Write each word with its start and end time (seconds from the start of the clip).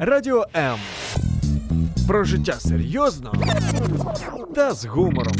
Радіо 0.00 0.46
М. 0.56 0.78
Про 2.06 2.24
життя 2.24 2.52
серйозно 2.52 3.32
та 4.54 4.74
з 4.74 4.84
гумором. 4.84 5.34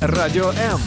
Радіо 0.00 0.48
М. 0.48 0.80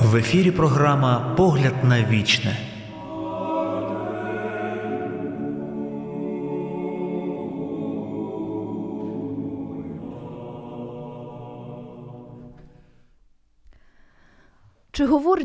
В 0.00 0.16
ефірі 0.16 0.50
програма 0.50 1.34
Погляд 1.36 1.74
на 1.84 2.04
вічне. 2.04 2.65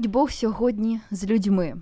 Говорить 0.02 0.14
Бог 0.14 0.32
сьогодні 0.32 1.02
з 1.12 1.26
людьми? 1.26 1.78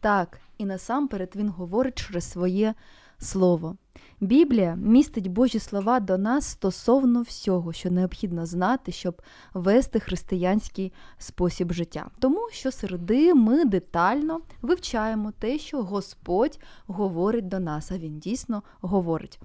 Так, 0.00 0.40
і 0.58 0.64
насамперед 0.64 1.32
Він 1.36 1.48
говорить 1.48 1.94
через 1.94 2.30
своє 2.30 2.74
слово. 3.18 3.76
Біблія 4.20 4.74
містить 4.74 5.26
Божі 5.26 5.58
слова 5.58 6.00
до 6.00 6.18
нас 6.18 6.46
стосовно 6.46 7.22
всього, 7.22 7.72
що 7.72 7.90
необхідно 7.90 8.46
знати, 8.46 8.92
щоб 8.92 9.22
вести 9.54 10.00
християнський 10.00 10.92
спосіб 11.18 11.72
життя. 11.72 12.10
Тому 12.18 12.48
що 12.52 12.70
середи 12.70 13.34
ми 13.34 13.64
детально 13.64 14.40
вивчаємо 14.62 15.32
те, 15.38 15.58
що 15.58 15.82
Господь 15.82 16.58
говорить 16.86 17.48
до 17.48 17.60
нас, 17.60 17.90
а 17.90 17.98
Він 17.98 18.18
дійсно 18.18 18.62
говорить. 18.80 19.40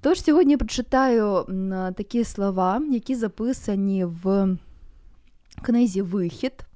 Тож 0.00 0.22
сьогодні 0.22 0.56
прочитаю 0.56 1.44
такі 1.96 2.24
слова, 2.24 2.82
які 2.90 3.14
записані 3.14 4.04
в 4.04 4.56
книзі 5.62 6.02
Вихід, 6.02 6.67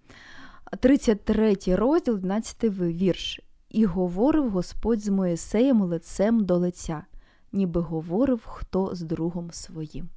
33 0.80 1.56
розділ, 1.66 2.14
11 2.14 2.64
вірш. 2.64 3.40
І 3.70 3.84
говорив 3.84 4.50
Господь 4.50 5.00
з 5.00 5.08
Моїсеєм 5.08 5.82
лицем 5.82 6.44
до 6.44 6.56
лиця, 6.56 7.04
ніби 7.52 7.80
говорив 7.80 8.46
хто 8.46 8.94
з 8.94 9.00
другом 9.00 9.50
своїм. 9.50 10.08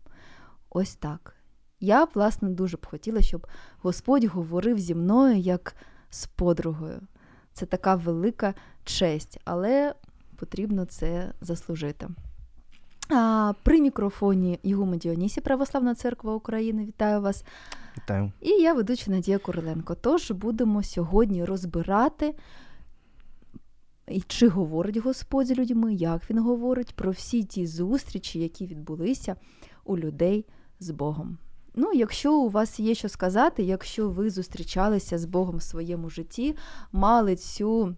Ось 0.70 0.96
так. 0.96 1.36
Я, 1.80 2.08
власне, 2.14 2.50
дуже 2.50 2.78
б 2.78 2.86
хотіла, 2.86 3.22
щоб 3.22 3.48
Господь 3.82 4.24
говорив 4.24 4.80
зі 4.80 4.96
мною 4.96 5.38
як 5.38 5.76
з 6.10 6.26
подругою. 6.28 7.02
Це 7.54 7.66
така 7.66 7.96
велика 7.96 8.54
честь, 8.84 9.40
але 9.46 9.96
потрібно 10.36 10.86
це 10.86 11.32
заслужити. 11.42 12.08
А, 13.10 13.54
При 13.64 13.82
мікрофоні 13.82 14.60
Ігума 14.64 14.96
Діонісі, 14.96 15.42
Православна 15.42 15.96
Церква 15.96 16.34
України. 16.34 16.86
Вітаю 16.86 17.22
вас. 17.22 17.46
Вітаю. 17.98 18.32
І 18.42 18.50
я 18.50 18.74
ведуча 18.74 19.12
Надія 19.12 19.38
Короленко. 19.38 19.96
Тож 19.96 20.32
будемо 20.32 20.84
сьогодні 20.84 21.46
розбирати, 21.46 22.36
чи 24.28 24.48
говорить 24.48 24.98
Господь 24.98 25.48
з 25.48 25.52
людьми, 25.52 25.94
як 25.94 26.30
він 26.30 26.40
говорить, 26.40 26.96
про 26.96 27.12
всі 27.12 27.44
ті 27.44 27.68
зустрічі, 27.68 28.40
які 28.40 28.66
відбулися 28.66 29.36
у 29.84 29.98
людей 29.98 30.46
з 30.80 30.90
Богом. 30.90 31.38
Ну, 31.76 31.94
якщо 31.94 32.40
у 32.40 32.50
вас 32.50 32.80
є 32.80 32.96
що 32.96 33.10
сказати, 33.10 33.64
якщо 33.64 34.10
ви 34.10 34.30
зустрічалися 34.30 35.18
з 35.18 35.26
Богом 35.26 35.58
в 35.58 35.62
своєму 35.62 36.10
житті, 36.10 36.56
мали 36.92 37.36
цю. 37.36 37.96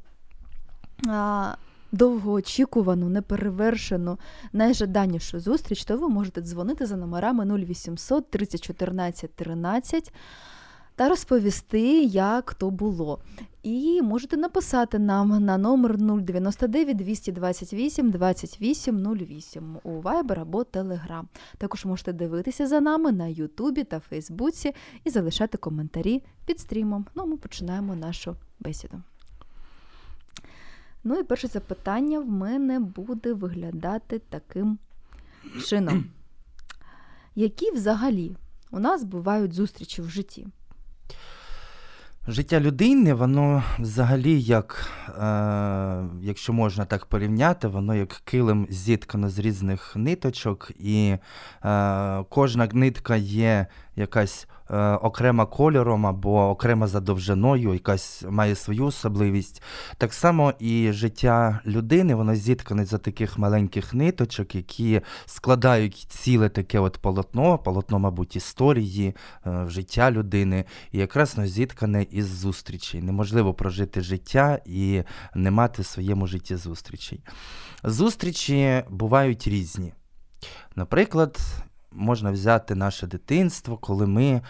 Довгоочікувану, 1.91 3.09
неперевершену, 3.09 4.19
найжаданішу 4.53 5.39
зустріч, 5.39 5.85
то 5.85 5.97
ви 5.97 6.09
можете 6.09 6.41
дзвонити 6.41 6.85
за 6.85 6.95
номерами 6.95 7.57
0800 7.57 8.29
30 8.31 8.61
14 8.61 9.35
13 9.35 10.13
та 10.97 11.09
розповісти, 11.09 12.03
як 12.03 12.53
то 12.53 12.69
було. 12.69 13.19
І 13.63 14.01
можете 14.01 14.37
написати 14.37 14.99
нам 14.99 15.45
на 15.45 15.57
номер 15.57 15.97
099 15.97 16.97
228 16.97 18.11
2808 18.11 19.77
у 19.83 20.01
Viber 20.01 20.41
або 20.41 20.63
Telegram. 20.63 21.23
Також 21.57 21.85
можете 21.85 22.13
дивитися 22.13 22.67
за 22.67 22.81
нами 22.81 23.11
на 23.11 23.27
Ютубі 23.27 23.83
та 23.83 23.99
Фейсбуці 23.99 24.75
і 25.03 25.09
залишати 25.09 25.57
коментарі 25.57 26.23
під 26.45 26.59
стрімом. 26.59 27.05
Ну, 27.15 27.25
ми 27.25 27.37
починаємо 27.37 27.95
нашу 27.95 28.35
бесіду. 28.59 29.01
Ну 31.09 31.19
і 31.19 31.23
перше 31.23 31.47
запитання 31.47 32.19
в 32.19 32.29
мене 32.29 32.79
буде 32.79 33.33
виглядати 33.33 34.21
таким 34.29 34.77
чином. 35.65 36.05
Які 37.35 37.71
взагалі 37.71 38.35
у 38.71 38.79
нас 38.79 39.03
бувають 39.03 39.53
зустрічі 39.53 40.01
в 40.01 40.09
житті? 40.09 40.47
Життя 42.27 42.59
людини, 42.59 43.13
воно 43.13 43.63
взагалі, 43.79 44.41
як, 44.41 44.91
е, 45.07 46.03
якщо 46.21 46.53
можна 46.53 46.85
так 46.85 47.05
порівняти, 47.05 47.67
воно 47.67 47.95
як 47.95 48.21
килим 48.23 48.67
зіткано 48.69 49.29
з 49.29 49.39
різних 49.39 49.95
ниточок, 49.95 50.71
і 50.79 51.17
е, 51.65 52.23
кожна 52.29 52.69
нитка 52.73 53.15
є 53.15 53.67
якась 53.97 54.47
е, 54.69 54.77
окрема 54.77 55.45
кольором 55.45 56.05
або 56.05 56.49
окрема 56.49 56.87
за 56.87 56.99
довжиною, 56.99 57.73
якась 57.73 58.23
має 58.29 58.55
свою 58.55 58.85
особливість. 58.85 59.61
Так 59.97 60.13
само 60.13 60.53
і 60.59 60.91
життя 60.91 61.59
людини, 61.65 62.15
воно 62.15 62.35
зіткане 62.35 62.85
за 62.85 62.97
таких 62.97 63.37
маленьких 63.37 63.93
ниточок, 63.93 64.55
які 64.55 65.01
складають 65.25 65.95
ціле 65.95 66.49
таке 66.49 66.79
от 66.79 66.97
полотно, 66.97 67.57
полотно, 67.57 67.99
мабуть, 67.99 68.35
історії, 68.35 69.15
е, 69.45 69.65
життя 69.67 70.11
людини, 70.11 70.65
і 70.91 70.97
якраз 70.97 71.35
зіткане 71.43 72.05
із 72.11 72.27
зустрічей. 72.27 73.01
Неможливо 73.01 73.53
прожити 73.53 74.01
життя 74.01 74.59
і 74.65 75.03
не 75.35 75.51
мати 75.51 75.81
в 75.81 75.85
своєму 75.85 76.27
житті 76.27 76.55
зустрічей. 76.55 77.23
Зустрічі 77.83 78.83
бувають 78.89 79.47
різні. 79.47 79.93
Наприклад, 80.75 81.39
можна 81.91 82.31
взяти 82.31 82.75
наше 82.75 83.07
дитинство, 83.07 83.77
коли 83.77 84.07
ми 84.07 84.25
е, 84.25 84.41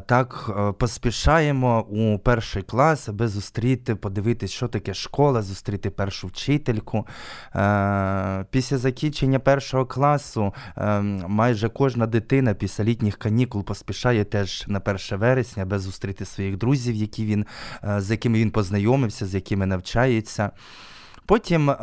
так 0.00 0.50
е, 0.58 0.72
поспішаємо 0.72 1.80
у 1.82 2.18
перший 2.18 2.62
клас, 2.62 3.08
аби 3.08 3.28
зустріти, 3.28 3.94
подивитись, 3.94 4.50
що 4.50 4.68
таке 4.68 4.94
школа, 4.94 5.42
зустріти 5.42 5.90
першу 5.90 6.26
вчительку. 6.26 7.06
Е, 7.54 8.44
Після 8.50 8.78
закінчення 8.78 9.38
першого 9.38 9.86
класу 9.86 10.54
е, 10.76 11.00
майже 11.28 11.68
кожна 11.68 12.06
дитина 12.06 12.54
після 12.54 12.84
літніх 12.84 13.16
канікул 13.16 13.64
поспішає 13.64 14.24
теж 14.24 14.64
на 14.68 14.78
1 14.78 14.96
вересня, 15.10 15.62
аби 15.62 15.78
зустріти 15.78 16.24
своїх 16.24 16.56
друзів, 16.56 16.94
які 16.94 17.26
він, 17.26 17.46
е, 17.84 18.00
з 18.00 18.10
якими 18.10 18.38
він 18.38 18.50
познайомився, 18.50 19.26
з 19.26 19.34
якими 19.34 19.66
навчається. 19.66 20.50
Потім 21.30 21.70
е, 21.70 21.74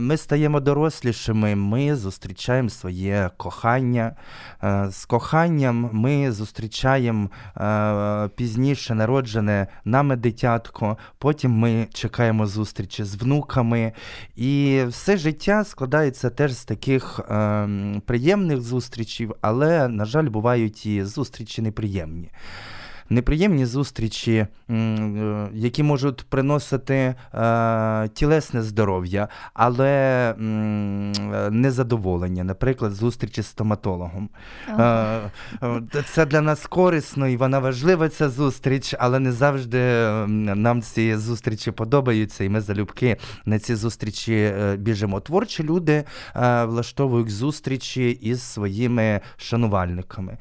ми 0.00 0.16
стаємо 0.16 0.60
дорослішими, 0.60 1.54
ми 1.54 1.96
зустрічаємо 1.96 2.68
своє 2.68 3.30
кохання. 3.36 4.16
Е, 4.62 4.86
з 4.90 5.04
коханням 5.04 5.90
ми 5.92 6.32
зустрічаємо 6.32 7.30
е, 7.56 8.28
пізніше 8.28 8.94
народжене 8.94 9.66
нами 9.84 10.16
дитятко, 10.16 10.98
потім 11.18 11.50
ми 11.50 11.86
чекаємо 11.92 12.46
зустрічі 12.46 13.04
з 13.04 13.14
внуками. 13.14 13.92
І 14.36 14.82
все 14.88 15.16
життя 15.16 15.64
складається 15.64 16.30
теж 16.30 16.52
з 16.52 16.64
таких 16.64 17.20
е, 17.20 17.68
приємних 18.06 18.60
зустрічей, 18.60 19.28
але, 19.40 19.88
на 19.88 20.04
жаль, 20.04 20.28
бувають 20.28 20.86
і 20.86 21.04
зустрічі 21.04 21.62
неприємні 21.62 22.30
неприємні 23.10 23.66
зустрічі, 23.66 24.46
е, 24.70 25.48
які 25.52 25.82
можуть 25.82 26.22
приносити 26.28 27.14
е, 27.34 28.08
тілесне 28.08 28.62
здоров'я, 28.62 29.28
але 29.54 30.34
незадоволення, 31.50 32.44
наприклад, 32.44 32.92
зустрічі 32.92 33.42
з 33.42 33.46
стоматологом. 33.46 34.28
Ага. 34.68 35.20
Е, 35.62 35.82
це 36.06 36.26
для 36.26 36.40
нас 36.40 36.66
корисно 36.66 37.28
і 37.28 37.36
вона 37.36 37.58
важлива, 37.58 38.08
ця 38.08 38.28
зустріч, 38.30 38.94
але 38.98 39.18
не 39.18 39.32
завжди 39.32 39.78
нам 40.26 40.82
ці 40.82 41.16
зустрічі 41.16 41.70
подобаються, 41.70 42.44
і 42.44 42.48
ми 42.48 42.60
залюбки 42.60 43.16
на 43.44 43.58
ці 43.58 43.74
зустрічі 43.74 44.52
біжимо. 44.78 45.20
Творчі 45.20 45.62
люди 45.62 46.04
влаштовують 46.64 47.30
зустрічі 47.30 48.10
із 48.10 48.42
своїми 48.42 49.20
шанувальниками. 49.36 50.38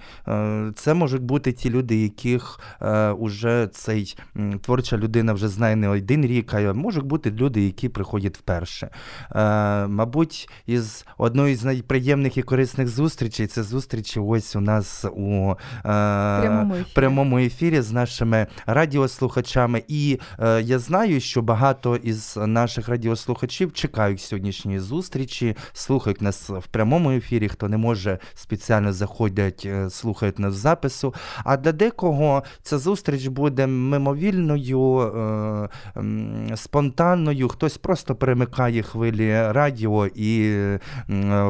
Це 0.75 0.93
можуть 0.93 1.23
бути 1.23 1.51
ті 1.51 1.69
люди, 1.69 1.95
яких 2.03 2.52
яких 2.53 2.59
е, 2.81 3.11
уже 3.11 3.67
цей 3.73 4.17
творча 4.61 4.97
людина 4.97 5.33
вже 5.33 5.47
знає 5.47 5.75
не 5.75 5.89
один 5.89 6.25
рік, 6.25 6.53
а 6.53 6.73
можуть 6.73 7.05
бути 7.05 7.31
люди, 7.31 7.65
які 7.65 7.89
приходять 7.89 8.37
вперше. 8.37 8.89
Е, 9.35 9.87
мабуть, 9.87 10.49
із 10.65 11.05
одної 11.17 11.55
з 11.55 11.63
найприємних 11.63 12.37
і 12.37 12.41
корисних 12.41 12.87
зустрічей 12.87 13.47
це 13.47 13.63
зустрічі 13.63 14.19
ось 14.19 14.55
у 14.55 14.61
нас 14.61 15.05
у 15.15 15.51
е, 15.51 15.81
Прямому 15.83 16.73
ефірі. 16.73 16.93
прямому 16.95 17.39
ефірі 17.39 17.81
з 17.81 17.91
нашими 17.91 18.47
радіослухачами. 18.65 19.83
І 19.87 20.19
е, 20.39 20.61
я 20.61 20.79
знаю, 20.79 21.19
що 21.19 21.41
багато 21.41 21.95
із 21.95 22.37
наших 22.37 22.89
радіослухачів 22.89 23.73
чекають 23.73 24.21
сьогоднішньої 24.21 24.79
зустрічі, 24.79 25.55
слухають 25.73 26.21
нас 26.21 26.49
в 26.49 26.67
прямому 26.67 27.11
ефірі. 27.11 27.49
Хто 27.49 27.69
не 27.69 27.77
може 27.77 28.19
спеціально 28.33 28.93
заходять, 28.93 29.63
е, 29.65 29.89
слухають 29.89 30.39
нас 30.39 30.53
в 30.53 30.57
запису. 30.57 31.13
А 31.43 31.57
для 31.57 31.71
декого 31.71 32.42
ця 32.61 32.77
зустріч 32.77 33.27
буде 33.27 33.67
мимовільною, 33.67 34.99
е, 34.99 35.69
спонтанною. 36.55 37.47
Хтось 37.47 37.77
просто 37.77 38.15
перемикає 38.15 38.83
хвилі 38.83 39.31
радіо 39.51 40.07
і 40.15 40.53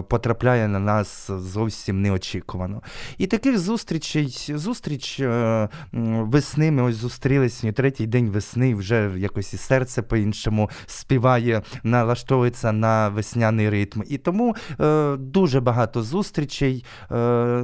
потрапляє 0.08 0.68
на 0.68 0.80
нас 0.80 1.32
зовсім 1.32 2.02
неочікувано. 2.02 2.82
І 3.18 3.28
таких 3.28 3.60
зустрічей, 3.60 4.54
зустріч 4.56 5.20
е, 5.20 5.70
весни, 5.94 6.72
ми 6.72 6.84
ось 6.84 6.96
зустрілися 6.96 7.72
третій 7.72 8.08
день 8.08 8.30
весни, 8.30 8.76
вже 8.76 9.12
якось 9.18 9.54
і 9.54 9.58
серце 9.58 10.02
по-іншому 10.02 10.70
співає, 10.86 11.62
налаштовується 11.84 12.72
на 12.72 13.10
весняний 13.10 13.70
ритм. 13.70 14.02
І 14.10 14.18
тому 14.18 14.56
е, 14.80 15.16
дуже 15.18 15.62
багато 15.62 16.04
зустрічей, 16.04 16.86
е, 17.12 17.16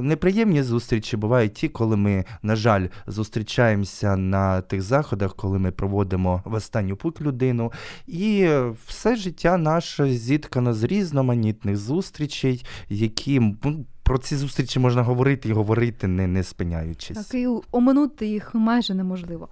неприємні 0.02 0.62
зустрічі 0.62 1.16
бувають 1.16 1.54
ті, 1.54 1.68
коли 1.68 1.96
ми, 1.96 2.24
на 2.42 2.56
жаль, 2.56 2.86
зустрічаємося 3.20 4.16
на 4.16 4.60
тих 4.60 4.82
заходах, 4.82 5.36
коли 5.36 5.58
ми 5.58 5.70
проводимо 5.70 6.42
в 6.44 6.54
останню 6.54 6.96
путь 6.96 7.20
людину. 7.20 7.72
І 8.06 8.48
все 8.86 9.16
життя 9.16 9.56
наше 9.58 10.12
зіткано 10.12 10.74
з 10.74 10.84
різноманітних 10.84 11.76
зустрічей, 11.76 12.64
які 12.88 13.40
ну, 13.40 13.84
про 14.02 14.18
ці 14.18 14.36
зустрічі 14.36 14.78
можна 14.78 15.02
говорити 15.02 15.48
і 15.48 15.52
говорити, 15.52 16.06
не, 16.06 16.26
не 16.26 16.42
спиняючись. 16.42 17.26
Так, 17.26 17.34
і 17.34 17.48
оминути 17.70 18.26
їх 18.26 18.54
майже 18.54 18.94
неможливо. 18.94 19.48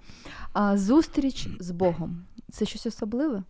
А 0.53 0.77
зустріч 0.77 1.47
з 1.59 1.71
Богом 1.71 2.21
це 2.51 2.65
щось 2.65 2.85
особливе? 2.85 3.43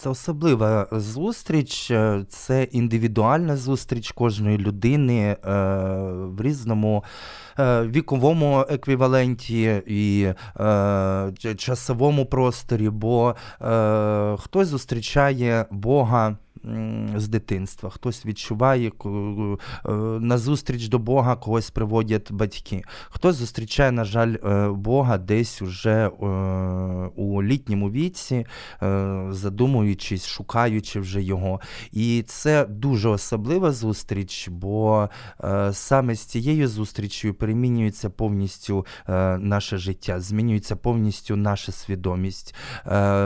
Це 0.00 0.10
особлива 0.10 0.86
зустріч, 0.92 1.90
е, 1.90 2.24
це 2.28 2.62
індивідуальна 2.62 3.56
зустріч 3.56 4.12
кожної 4.12 4.58
людини 4.58 5.20
е, 5.20 5.36
в 6.12 6.42
різному 6.42 7.04
е, 7.58 7.82
віковому 7.82 8.64
еквіваленті 8.68 9.82
і 9.86 10.28
часовому 11.56 12.26
просторі, 12.26 12.90
бо 12.90 13.34
хтось 14.38 14.68
зустрічає 14.68 15.66
Бога. 15.70 16.36
З 17.16 17.28
дитинства 17.28 17.90
хтось 17.90 18.26
відчуває 18.26 18.88
е, 18.88 19.10
на 20.20 20.38
зустріч 20.38 20.88
до 20.88 20.98
Бога 20.98 21.36
когось 21.36 21.70
приводять 21.70 22.32
батьки. 22.32 22.82
Хтось 23.10 23.36
зустрічає, 23.36 23.92
на 23.92 24.04
жаль, 24.04 24.34
е, 24.44 24.68
Бога 24.68 25.18
десь 25.18 25.62
уже 25.62 26.06
е, 26.06 26.10
у 27.16 27.42
літньому 27.42 27.90
віці, 27.90 28.46
задумуючись, 29.30 30.26
шукаючи 30.26 31.00
вже 31.00 31.22
його. 31.22 31.60
І 31.92 32.24
це 32.26 32.64
дуже 32.64 33.08
особлива 33.08 33.72
зустріч, 33.72 34.48
бо 34.48 35.08
саме 35.72 36.14
з 36.14 36.20
цією 36.20 36.68
зустрічю 36.68 37.34
перемінюється 37.34 38.10
повністю 38.10 38.86
наше 39.38 39.78
життя, 39.78 40.20
змінюється 40.20 40.76
повністю 40.76 41.36
наша 41.36 41.72
свідомість, 41.72 42.54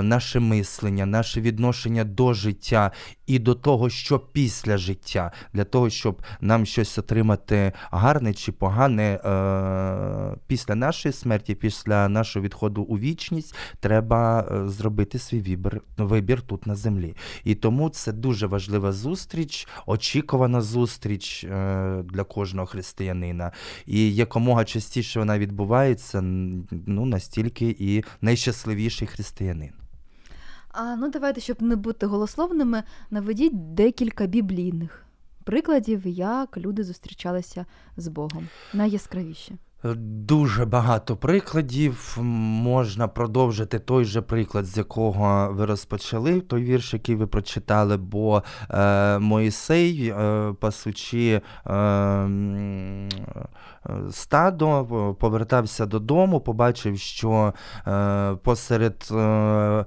наше 0.02 0.40
мислення, 0.40 1.06
наше 1.06 1.40
відношення 1.40 2.04
до 2.04 2.34
життя 2.34 2.90
і 3.26 3.38
до 3.38 3.54
того, 3.54 3.90
що 3.90 4.18
після 4.18 4.78
життя, 4.78 5.32
для 5.52 5.64
того, 5.64 5.90
щоб 5.90 6.22
нам 6.40 6.66
щось 6.66 6.98
отримати 6.98 7.72
гарне 7.90 8.34
чи 8.34 8.52
погане 8.52 9.02
е, 9.02 10.36
після 10.46 10.74
нашої 10.74 11.12
смерті, 11.12 11.54
після 11.54 12.08
нашого 12.08 12.44
відходу 12.44 12.82
у 12.82 12.98
вічність, 12.98 13.54
треба 13.80 14.40
е, 14.40 14.68
зробити 14.68 15.18
свій 15.18 15.40
вибір, 15.40 15.82
вибір 15.98 16.42
тут 16.42 16.66
на 16.66 16.74
землі. 16.74 17.16
І 17.44 17.54
тому 17.54 17.88
це 17.88 18.12
дуже 18.12 18.46
важлива 18.46 18.92
зустріч, 18.92 19.68
очікувана 19.86 20.60
зустріч 20.60 21.44
е, 21.44 21.48
для 22.04 22.24
кожного 22.24 22.66
християнина. 22.66 23.52
І 23.86 24.14
якомога 24.14 24.64
частіше 24.64 25.18
вона 25.18 25.38
відбувається, 25.38 26.20
ну 26.86 27.06
настільки 27.06 27.76
і 27.78 28.04
найщасливіший 28.20 29.08
християнин. 29.08 29.83
А 30.76 30.96
ну 30.96 31.10
давайте, 31.10 31.40
щоб 31.40 31.62
не 31.62 31.76
бути 31.76 32.06
голословними, 32.06 32.82
наведіть 33.10 33.74
декілька 33.74 34.26
біблійних 34.26 35.04
прикладів, 35.44 36.06
як 36.06 36.56
люди 36.56 36.84
зустрічалися 36.84 37.66
з 37.96 38.08
Богом. 38.08 38.48
Найяскравіші. 38.72 39.56
Дуже 39.92 40.64
багато 40.64 41.16
прикладів. 41.16 42.16
Можна 42.20 43.08
продовжити 43.08 43.78
той 43.78 44.04
же 44.04 44.22
приклад, 44.22 44.66
з 44.66 44.76
якого 44.76 45.48
ви 45.52 45.66
розпочали, 45.66 46.40
той 46.40 46.62
вірш, 46.62 46.92
який 46.94 47.14
ви 47.14 47.26
прочитали, 47.26 47.96
бо 47.96 48.42
е, 48.70 49.18
Моїсей, 49.18 50.08
е, 50.08 50.52
пасучи 50.60 51.40
е, 51.66 51.74
е, 51.74 53.08
стадо, 54.10 55.16
повертався 55.20 55.86
додому, 55.86 56.40
побачив, 56.40 56.98
що 56.98 57.54
е, 57.86 58.36
посеред 58.42 59.08
е, 59.10 59.14
е, 59.16 59.84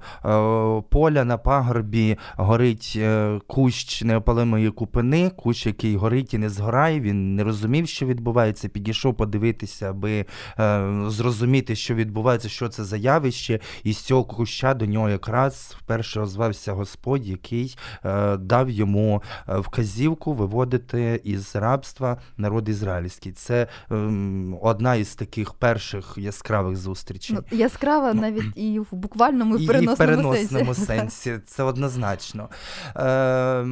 поля 0.88 1.24
на 1.24 1.38
пагорбі 1.38 2.18
горить 2.36 2.92
е, 2.96 3.40
кущ 3.46 4.02
неопалимої 4.02 4.70
купини, 4.70 5.30
кущ, 5.30 5.66
який 5.66 5.96
горить 5.96 6.34
і 6.34 6.38
не 6.38 6.48
згорає. 6.48 7.00
Він 7.00 7.36
не 7.36 7.44
розумів, 7.44 7.88
що 7.88 8.06
відбувається, 8.06 8.68
підійшов 8.68 9.14
подивитися, 9.16 9.87
аби 9.88 10.24
е, 10.58 10.94
зрозуміти, 11.08 11.76
що 11.76 11.94
відбувається, 11.94 12.48
що 12.48 12.68
це 12.68 12.84
за 12.84 12.96
явище. 12.96 13.60
І 13.84 13.92
з 13.92 13.98
цього 13.98 14.24
куща 14.24 14.74
до 14.74 14.86
нього 14.86 15.08
якраз 15.10 15.76
вперше 15.78 16.20
озвався 16.20 16.72
Господь, 16.72 17.26
який 17.26 17.76
е, 18.04 18.36
дав 18.36 18.70
йому 18.70 19.22
е, 19.48 19.58
вказівку 19.58 20.32
виводити 20.32 21.20
із 21.24 21.56
рабства 21.56 22.16
народ 22.36 22.68
ізраїльський. 22.68 23.32
Це 23.32 23.66
ем, 23.90 24.58
одна 24.62 24.94
із 24.94 25.14
таких 25.14 25.54
перших 25.54 26.14
яскравих 26.16 26.76
зустрічей. 26.76 27.36
Ну, 27.36 27.58
яскрава 27.58 28.14
навіть 28.14 28.56
і 28.56 28.80
в 28.80 28.94
буквальному, 28.94 29.56
і 29.56 29.58
в 29.58 29.62
І- 29.62 29.66
переносному, 29.66 29.94
і 29.94 29.94
в 29.94 30.18
переносному 30.22 30.74
сенсі. 30.74 30.86
сенсі. 30.86 31.38
Це 31.46 31.62
однозначно. 31.62 32.48
Е, 32.96 33.64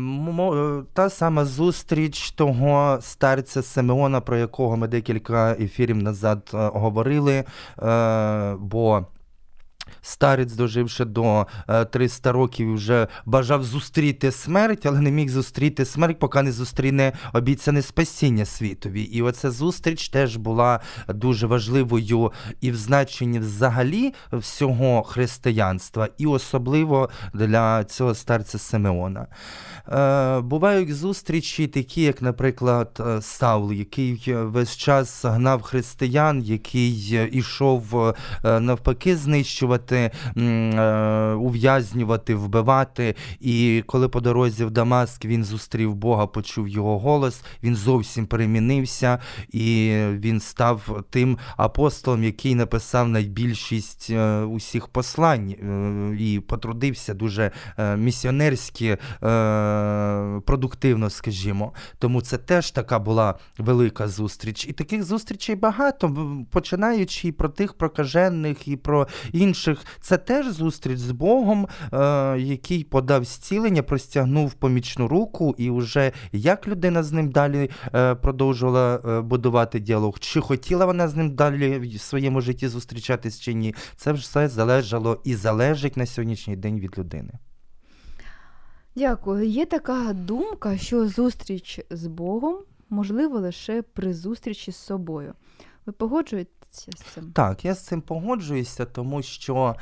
та 0.92 1.10
сама 1.10 1.44
зустріч 1.44 2.30
того 2.30 2.98
старця 3.00 3.62
Симеона, 3.62 4.20
про 4.20 4.36
якого 4.36 4.76
ми 4.76 4.88
декілька 4.88 5.52
ефірів 5.52 5.96
назад 6.06 6.50
е, 6.54 6.70
говорили. 6.78 7.36
Е, 7.36 7.44
бо 8.58 9.02
Старець, 10.02 10.52
доживши 10.52 11.04
до 11.04 11.46
е, 11.68 11.84
300 11.84 12.32
років, 12.32 12.74
вже 12.74 13.06
бажав 13.24 13.64
зустріти 13.64 14.32
смерть, 14.32 14.86
але 14.86 15.00
не 15.00 15.10
міг 15.10 15.28
зустріти 15.28 15.84
смерть, 15.84 16.18
поки 16.18 16.42
не 16.42 16.52
зустріне 16.52 17.12
обіцяне 17.32 17.82
спасіння 17.82 18.44
світові. 18.44 19.02
І 19.02 19.22
оця 19.22 19.50
зустріч 19.50 20.08
теж 20.08 20.36
була 20.36 20.80
дуже 21.08 21.46
важливою 21.46 22.32
і 22.60 22.70
в 22.70 22.76
значенні 22.76 23.38
взагалі 23.38 24.14
всього 24.32 25.02
християнства, 25.02 26.08
і 26.18 26.26
особливо 26.26 27.10
для 27.34 27.84
цього 27.84 28.14
старця 28.14 28.58
Симеона. 28.58 29.26
Е, 29.88 30.40
бувають 30.40 30.94
зустрічі, 30.94 31.66
такі, 31.66 32.02
як, 32.02 32.22
наприклад, 32.22 33.00
е, 33.00 33.22
Саул, 33.22 33.72
який 33.72 34.24
е, 34.28 34.42
весь 34.42 34.76
час 34.76 35.24
гнав 35.24 35.62
християн, 35.62 36.42
який 36.42 37.10
е, 37.12 37.28
ішов 37.32 38.14
е, 38.44 38.60
навпаки 38.60 39.16
знищувати, 39.16 39.75
м, 40.36 40.70
е, 40.70 41.34
ув'язнювати, 41.34 42.34
вбивати. 42.34 43.14
І 43.40 43.82
коли 43.86 44.08
по 44.08 44.20
дорозі 44.20 44.64
в 44.64 44.70
Дамаск 44.70 45.24
він 45.24 45.44
зустрів 45.44 45.94
Бога, 45.94 46.26
почув 46.26 46.68
його 46.68 46.98
голос, 46.98 47.42
він 47.62 47.76
зовсім 47.76 48.26
перемінився, 48.26 49.18
і 49.52 49.92
він 50.10 50.40
став 50.40 51.04
тим 51.10 51.38
апостолом, 51.56 52.24
який 52.24 52.54
написав 52.54 53.08
найбільшість 53.08 54.10
е, 54.10 54.42
усіх 54.42 54.88
послань 54.88 55.50
е, 55.50 56.16
і 56.18 56.40
потрудився 56.40 57.14
дуже 57.14 57.50
місіонерськи, 57.96 58.98
продуктивно, 60.46 61.10
скажімо. 61.10 61.72
Тому 61.98 62.20
це 62.20 62.38
теж 62.38 62.70
така 62.70 62.98
була 62.98 63.34
велика 63.58 64.08
зустріч. 64.08 64.66
І 64.66 64.72
таких 64.72 65.04
зустрічей 65.04 65.54
багато, 65.54 66.28
починаючи 66.50 67.28
і 67.28 67.32
про 67.32 67.48
тих 67.48 67.74
прокажених, 67.74 68.68
і 68.68 68.76
про 68.76 69.08
інших. 69.32 69.65
Інших. 69.66 69.86
Це 70.00 70.18
теж 70.18 70.46
зустріч 70.46 70.98
з 70.98 71.10
Богом, 71.10 71.68
е, 71.92 71.98
який 72.38 72.84
подав 72.84 73.24
зцілення, 73.24 73.82
простягнув 73.82 74.54
помічну 74.54 75.08
руку, 75.08 75.54
і 75.58 75.70
вже 75.70 76.12
як 76.32 76.68
людина 76.68 77.02
з 77.02 77.12
ним 77.12 77.30
далі 77.30 77.70
е, 77.94 78.14
продовжувала 78.14 78.96
е, 78.96 79.20
будувати 79.20 79.80
діалог, 79.80 80.18
чи 80.18 80.40
хотіла 80.40 80.86
вона 80.86 81.08
з 81.08 81.16
ним 81.16 81.34
далі 81.34 81.78
в 81.78 82.00
своєму 82.00 82.40
житті 82.40 82.68
зустрічатись 82.68 83.40
чи 83.40 83.54
ні, 83.54 83.74
це 83.96 84.12
все 84.12 84.48
залежало 84.48 85.20
і 85.24 85.34
залежить 85.34 85.96
на 85.96 86.06
сьогоднішній 86.06 86.56
день 86.56 86.80
від 86.80 86.98
людини. 86.98 87.32
Дякую. 88.96 89.48
Є 89.48 89.66
така 89.66 90.12
думка, 90.12 90.76
що 90.78 91.08
зустріч 91.08 91.80
з 91.90 92.06
Богом 92.06 92.56
можлива 92.90 93.40
лише 93.40 93.82
при 93.82 94.14
зустрічі 94.14 94.72
з 94.72 94.76
собою. 94.76 95.32
Ви 95.86 95.92
погоджуєтеся 95.92 96.55
з 96.76 97.14
цим? 97.14 97.32
Так, 97.32 97.64
я 97.64 97.74
з 97.74 97.80
цим 97.80 98.00
погоджуюся, 98.00 98.84
тому 98.84 99.22
що 99.22 99.76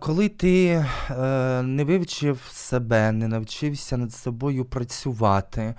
коли 0.00 0.28
ти 0.28 0.66
е, 1.10 1.62
не 1.62 1.84
вивчив 1.84 2.40
себе, 2.52 3.12
не 3.12 3.28
навчився 3.28 3.96
над 3.96 4.12
собою 4.12 4.64
працювати, 4.64 5.60
е, 5.60 5.74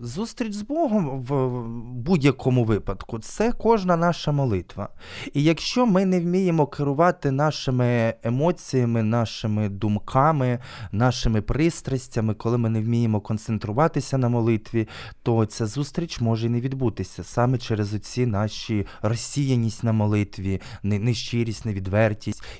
зустріч 0.00 0.52
з 0.52 0.62
Богом 0.62 1.20
в 1.20 1.60
будь-якому 1.92 2.64
випадку 2.64 3.18
це 3.18 3.52
кожна 3.52 3.96
наша 3.96 4.32
молитва. 4.32 4.88
І 5.32 5.42
якщо 5.42 5.86
ми 5.86 6.04
не 6.04 6.20
вміємо 6.20 6.66
керувати 6.66 7.30
нашими 7.30 8.14
емоціями, 8.22 9.02
нашими 9.02 9.68
думками, 9.68 10.58
нашими 10.92 11.42
пристрастями, 11.42 12.34
коли 12.34 12.58
ми 12.58 12.68
не 12.68 12.80
вміємо 12.80 13.20
концентруватися 13.20 14.18
на 14.18 14.28
молитві, 14.28 14.88
то 15.22 15.46
ця 15.46 15.66
зустріч 15.66 16.20
може 16.20 16.46
і 16.46 16.50
не 16.50 16.60
відбутися 16.60 17.24
саме 17.24 17.58
через 17.58 17.94
оці 17.94 18.26
наші 18.26 18.86
розсіяність 19.02 19.84
на 19.84 19.92
молитві, 19.92 20.60
не- 20.82 20.98
нещирість, 20.98 21.64
невідвертість. 21.64 22.03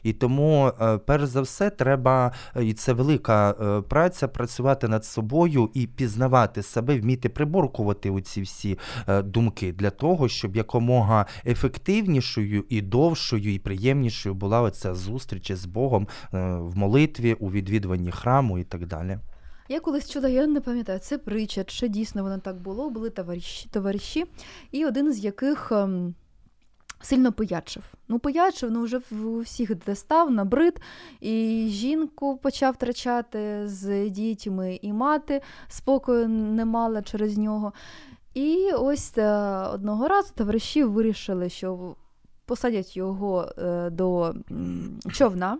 І 0.02 0.12
тому, 0.12 0.72
е, 0.80 0.98
перш 0.98 1.24
за 1.24 1.40
все, 1.40 1.70
треба, 1.70 2.32
е, 2.56 2.64
і 2.64 2.72
це 2.72 2.92
велика 2.92 3.50
е, 3.50 3.80
праця, 3.80 4.28
працювати 4.28 4.88
над 4.88 5.04
собою 5.04 5.70
і 5.74 5.86
пізнавати 5.86 6.62
себе, 6.62 7.00
вміти 7.00 7.28
приборкувати 7.28 8.10
оці 8.10 8.42
всі 8.42 8.78
думки 9.24 9.72
для 9.72 9.90
того, 9.90 10.28
щоб 10.28 10.56
якомога 10.56 11.26
ефективнішою 11.46 12.64
і 12.68 12.80
довшою, 12.80 13.54
і 13.54 13.58
приємнішою 13.58 14.34
була 14.34 14.60
оця 14.60 14.94
зустріч 14.94 15.52
з 15.52 15.66
Богом 15.66 16.08
в 16.32 16.76
молитві, 16.76 17.34
у 17.34 17.50
відвідуванні 17.50 18.10
храму 18.10 18.58
і 18.58 18.64
так 18.64 18.86
далі. 18.86 19.18
Я 19.68 19.80
колись 19.80 20.10
чула, 20.10 20.28
я 20.28 20.46
не 20.46 20.60
пам'ятаю, 20.60 20.98
це 20.98 21.18
притча, 21.18 21.64
чи 21.64 21.88
дійсно 21.88 22.22
воно 22.22 22.38
так 22.38 22.56
було. 22.56 22.90
Були 22.90 23.10
товариші, 23.10 23.68
товариші 23.70 24.24
і 24.72 24.86
один 24.86 25.12
з 25.12 25.18
яких 25.18 25.72
ем, 25.72 26.14
сильно 27.04 27.32
пиячив. 27.32 27.84
Ну, 28.08 28.18
пиячив, 28.18 28.70
ну 28.70 28.82
вже 28.82 29.00
всіх 29.42 29.84
достав, 29.84 30.30
набрид, 30.30 30.80
і 31.20 31.66
жінку 31.70 32.37
почав 32.37 32.75
втрачати 32.75 33.68
з 33.68 34.11
дітьми, 34.11 34.78
і 34.82 34.92
мати 34.92 35.40
спокою 35.68 36.28
не 36.28 36.64
мала 36.64 37.02
через 37.02 37.38
нього. 37.38 37.73
І 38.34 38.70
ось 38.78 39.18
е, 39.18 39.28
одного 39.73 40.08
разу 40.08 40.32
товариші 40.34 40.84
вирішили, 40.84 41.49
що 41.49 41.96
посадять 42.46 42.96
його 42.96 43.49
е, 43.58 43.90
до 43.90 44.34
човна. 45.12 45.58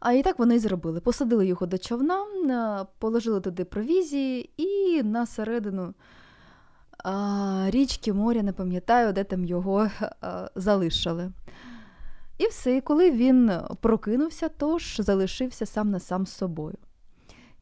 А 0.00 0.12
і 0.12 0.22
так 0.22 0.38
вони 0.38 0.56
й 0.56 0.58
зробили. 0.58 1.00
Посадили 1.00 1.46
його 1.46 1.66
до 1.66 1.78
човна, 1.78 2.24
е, 2.24 2.86
положили 2.98 3.40
туди 3.40 3.64
провізії 3.64 4.50
і 4.56 5.02
на 5.02 5.26
середину 5.26 5.94
річки, 7.66 8.12
моря, 8.12 8.42
не 8.42 8.52
пам'ятаю, 8.52 9.12
де 9.12 9.24
там 9.24 9.44
його 9.44 9.88
а, 10.20 10.50
залишили. 10.54 11.32
І 12.38 12.46
все, 12.46 12.76
і 12.76 12.80
коли 12.80 13.10
він 13.10 13.50
прокинувся, 13.80 14.48
тож 14.48 14.96
залишився 14.98 15.66
сам 15.66 15.90
на 15.90 16.00
сам 16.00 16.26
з 16.26 16.32
собою. 16.32 16.76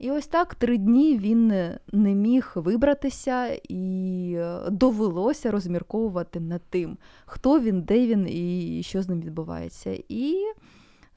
І 0.00 0.10
ось 0.10 0.26
так 0.26 0.54
три 0.54 0.78
дні 0.78 1.18
він 1.18 1.46
не 1.92 2.14
міг 2.14 2.52
вибратися, 2.54 3.46
і 3.68 4.32
е, 4.36 4.70
довелося 4.70 5.50
розмірковувати 5.50 6.40
над 6.40 6.62
тим, 6.70 6.98
хто 7.26 7.60
він, 7.60 7.82
де 7.82 8.06
він 8.06 8.28
і 8.28 8.80
що 8.84 9.02
з 9.02 9.08
ним 9.08 9.20
відбувається. 9.20 9.98
І 10.08 10.52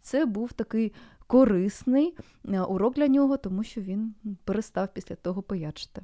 це 0.02 0.26
був 0.26 0.54
такий 0.54 0.94
корисний 1.28 2.16
е, 2.50 2.62
урок 2.62 2.96
для 2.96 3.08
нього, 3.08 3.38
тому 3.38 3.64
що 3.64 3.82
він 3.82 4.14
перестав 4.44 4.88
після 4.94 5.16
того 5.16 5.42
пиячити. 5.42 6.02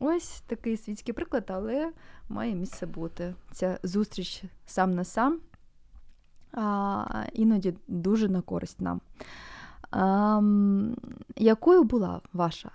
Ось 0.00 0.40
такий 0.46 0.76
світський 0.76 1.14
приклад, 1.14 1.44
але 1.48 1.92
має 2.28 2.54
місце 2.54 2.86
бути. 2.86 3.34
Ця 3.52 3.78
зустріч 3.82 4.44
сам 4.66 4.94
на 4.94 5.04
сам 5.04 5.40
а, 6.52 7.24
іноді 7.32 7.74
дуже 7.88 8.28
на 8.28 8.40
користь 8.40 8.80
нам. 8.80 9.00
А, 9.90 10.40
якою 11.36 11.84
була 11.84 12.20
ваша 12.32 12.70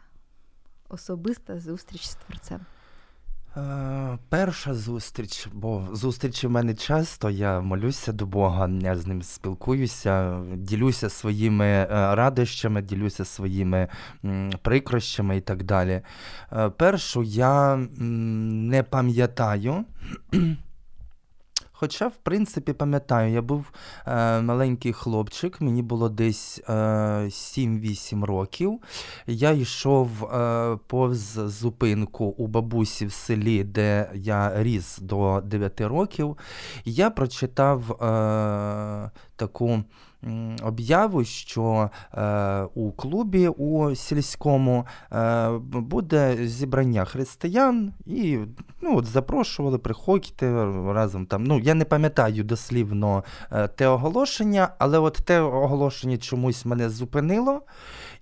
особиста 0.90 1.60
зустріч 1.60 2.08
з 2.08 2.16
творцем? 2.16 2.60
Е, 3.58 4.18
Перша 4.30 4.74
зустріч, 4.74 5.48
бо 5.54 5.88
зустрічі 5.92 6.48
в 6.48 6.52
мене 6.52 6.74
часто, 6.74 7.30
я 7.30 7.62
молюся 7.62 8.12
до 8.12 8.26
Бога, 8.26 8.70
я 8.82 8.96
з 8.96 9.08
ним 9.08 9.22
спілкуюся, 9.22 10.42
ділюся 10.56 11.10
своїми 11.10 11.66
е, 11.66 11.88
радощами, 11.92 12.82
ділюся 12.82 13.26
своїми 13.26 13.88
прикрощами 14.62 15.38
і 15.38 15.42
так 15.42 15.64
далі. 15.64 16.02
Е, 16.54 16.70
Першу 16.70 17.24
я 17.24 17.76
не 18.00 18.84
пам'ятаю. 18.84 19.86
Хоча, 21.82 22.08
в 22.08 22.16
принципі, 22.16 22.74
пам'ятаю, 22.74 23.34
я 23.34 23.42
був 23.42 23.72
е, 24.08 24.42
маленький 24.42 24.94
хлопчик, 24.94 25.62
мені 25.62 25.82
було 25.82 26.10
десь 26.10 26.62
е, 26.70 26.74
7-8 26.74 28.24
років. 28.26 28.80
Я 29.28 29.52
йшов 29.52 30.24
е, 30.24 30.78
повз 30.88 31.20
зупинку 31.34 32.26
у 32.26 32.48
бабусі 32.48 33.06
в 33.06 33.12
селі, 33.12 33.64
де 33.64 34.12
я 34.14 34.64
ріс 34.64 34.98
до 34.98 35.42
9 35.46 35.82
років. 35.82 36.38
Я 36.86 37.10
прочитав 37.10 37.92
е, 37.92 39.12
таку 39.36 39.84
об'яву, 40.64 41.24
що 41.24 41.90
е, 42.14 42.62
у 42.76 42.92
клубі 42.92 43.48
у 43.48 43.96
сільському 43.96 44.86
е, 45.12 45.50
буде 45.74 46.48
зібрання 46.48 47.06
християн, 47.06 47.94
і 48.06 48.38
ну, 48.82 48.98
от 48.98 49.06
запрошували, 49.06 49.78
приходьте 49.78 50.66
разом 50.88 51.26
там. 51.26 51.44
Ну, 51.44 51.60
я 51.60 51.74
не 51.74 51.86
пам'ятаю 51.86 52.44
дослівно 52.44 53.24
е, 53.52 53.68
те 53.68 53.88
оголошення, 53.88 54.70
але 54.78 55.00
от 55.00 55.14
те 55.14 55.42
оголошення 55.42 56.18
чомусь 56.18 56.66
мене 56.66 56.90
зупинило. 56.90 57.62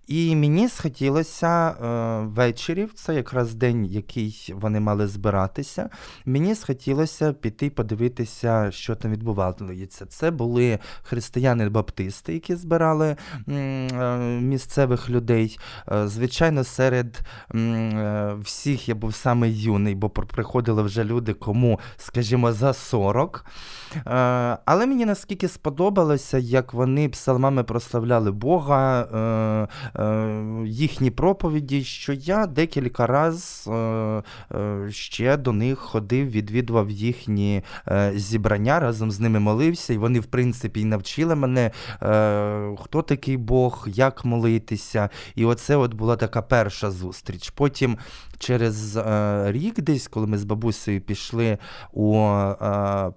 І 0.07 0.35
мені 0.35 0.69
схотілося 0.69 1.69
е, 1.69 2.25
ввечері, 2.25 2.87
це 2.95 3.15
якраз 3.15 3.53
день, 3.53 3.85
який 3.85 4.53
вони 4.55 4.79
мали 4.79 5.07
збиратися. 5.07 5.89
Мені 6.25 6.55
схотілося 6.55 7.33
піти 7.33 7.69
подивитися, 7.69 8.71
що 8.71 8.95
там 8.95 9.11
відбувалося. 9.11 10.05
Це 10.05 10.31
були 10.31 10.79
християни-баптисти, 11.87 12.33
які 12.33 12.55
збирали 12.55 13.15
е, 13.49 14.17
місцевих 14.41 15.09
людей. 15.09 15.59
Е, 15.91 16.07
звичайно, 16.07 16.63
серед 16.63 17.19
е, 17.55 18.35
всіх 18.41 18.89
я 18.89 18.95
був 18.95 19.15
саме 19.15 19.49
юний, 19.49 19.95
бо 19.95 20.09
приходили 20.09 20.81
вже 20.83 21.03
люди, 21.03 21.33
кому, 21.33 21.79
скажімо, 21.97 22.53
за 22.53 22.73
40. 22.73 23.45
Е, 23.95 24.01
але 24.65 24.85
мені 24.85 25.05
наскільки 25.05 25.47
сподобалося, 25.47 26.37
як 26.37 26.73
вони 26.73 27.09
псалмами 27.09 27.63
прославляли 27.63 28.31
Бога. 28.31 29.07
Їхні 30.65 31.11
проповіді, 31.11 31.83
що 31.83 32.13
я 32.13 32.47
декілька 32.47 33.07
раз 33.07 33.69
ще 34.89 35.37
до 35.37 35.51
них 35.51 35.79
ходив, 35.79 36.29
відвідував 36.29 36.89
їхні 36.89 37.63
зібрання, 38.15 38.79
разом 38.79 39.11
з 39.11 39.19
ними 39.19 39.39
молився, 39.39 39.93
і 39.93 39.97
вони, 39.97 40.19
в 40.19 40.25
принципі, 40.25 40.81
і 40.81 40.85
навчили 40.85 41.35
мене, 41.35 41.71
хто 42.77 43.01
такий 43.01 43.37
Бог, 43.37 43.87
як 43.91 44.25
молитися. 44.25 45.09
І 45.35 45.45
оце 45.45 45.75
от 45.75 45.93
була 45.93 46.15
така 46.15 46.41
перша 46.41 46.91
зустріч. 46.91 47.49
Потім 47.49 47.97
через 48.37 48.97
е, 48.97 49.51
рік, 49.51 49.81
десь, 49.81 50.07
коли 50.07 50.27
ми 50.27 50.37
з 50.37 50.43
бабусею 50.43 51.01
пішли 51.01 51.57
у 51.93 52.17
е, 52.17 52.55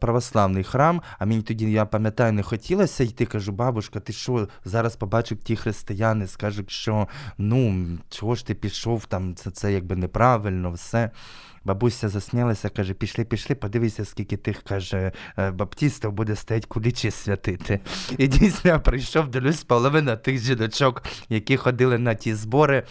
православний 0.01 0.65
храм, 0.65 1.03
а 1.19 1.27
мені 1.27 1.43
тоді, 1.43 1.73
я 1.73 1.85
пам'ятаю, 1.85 2.33
не 2.33 2.43
хотілося 2.43 3.05
йти. 3.05 3.27
Кажу, 3.27 3.53
бабушка, 3.53 4.01
ти 4.01 4.13
що, 4.13 4.49
зараз 4.65 4.97
побачив 4.97 5.39
ті 5.39 5.57
християни, 5.57 6.27
скажуть, 6.27 6.71
що 6.71 7.09
ну, 7.39 7.87
чого 8.11 8.35
ж 8.35 8.47
ти 8.47 8.55
пішов, 8.55 9.07
там 9.07 9.35
це, 9.35 9.51
це 9.51 9.73
якби 9.73 9.97
неправильно, 9.97 10.73
все. 10.73 11.11
Бабуся 11.65 12.09
засміялася, 12.09 12.69
каже: 12.69 12.95
пішли, 12.95 13.25
пішли, 13.25 13.57
подивися, 13.57 14.05
скільки 14.05 14.37
тих 14.37 14.63
каже 14.63 15.13
е, 15.39 15.51
баптістів 15.51 16.13
буде 16.13 16.37
стоять 16.37 16.67
кулічі 16.67 17.11
святити. 17.11 17.81
І 18.19 18.29
дійсно 18.29 18.71
я 18.71 18.79
прийшов, 18.79 19.29
дивлюсь, 19.29 19.65
половина 19.65 20.17
тих 20.17 20.39
жіночок, 20.39 21.03
які 21.29 21.57
ходили 21.57 21.99
на 21.99 22.15
ті 22.15 22.35
збори, 22.35 22.83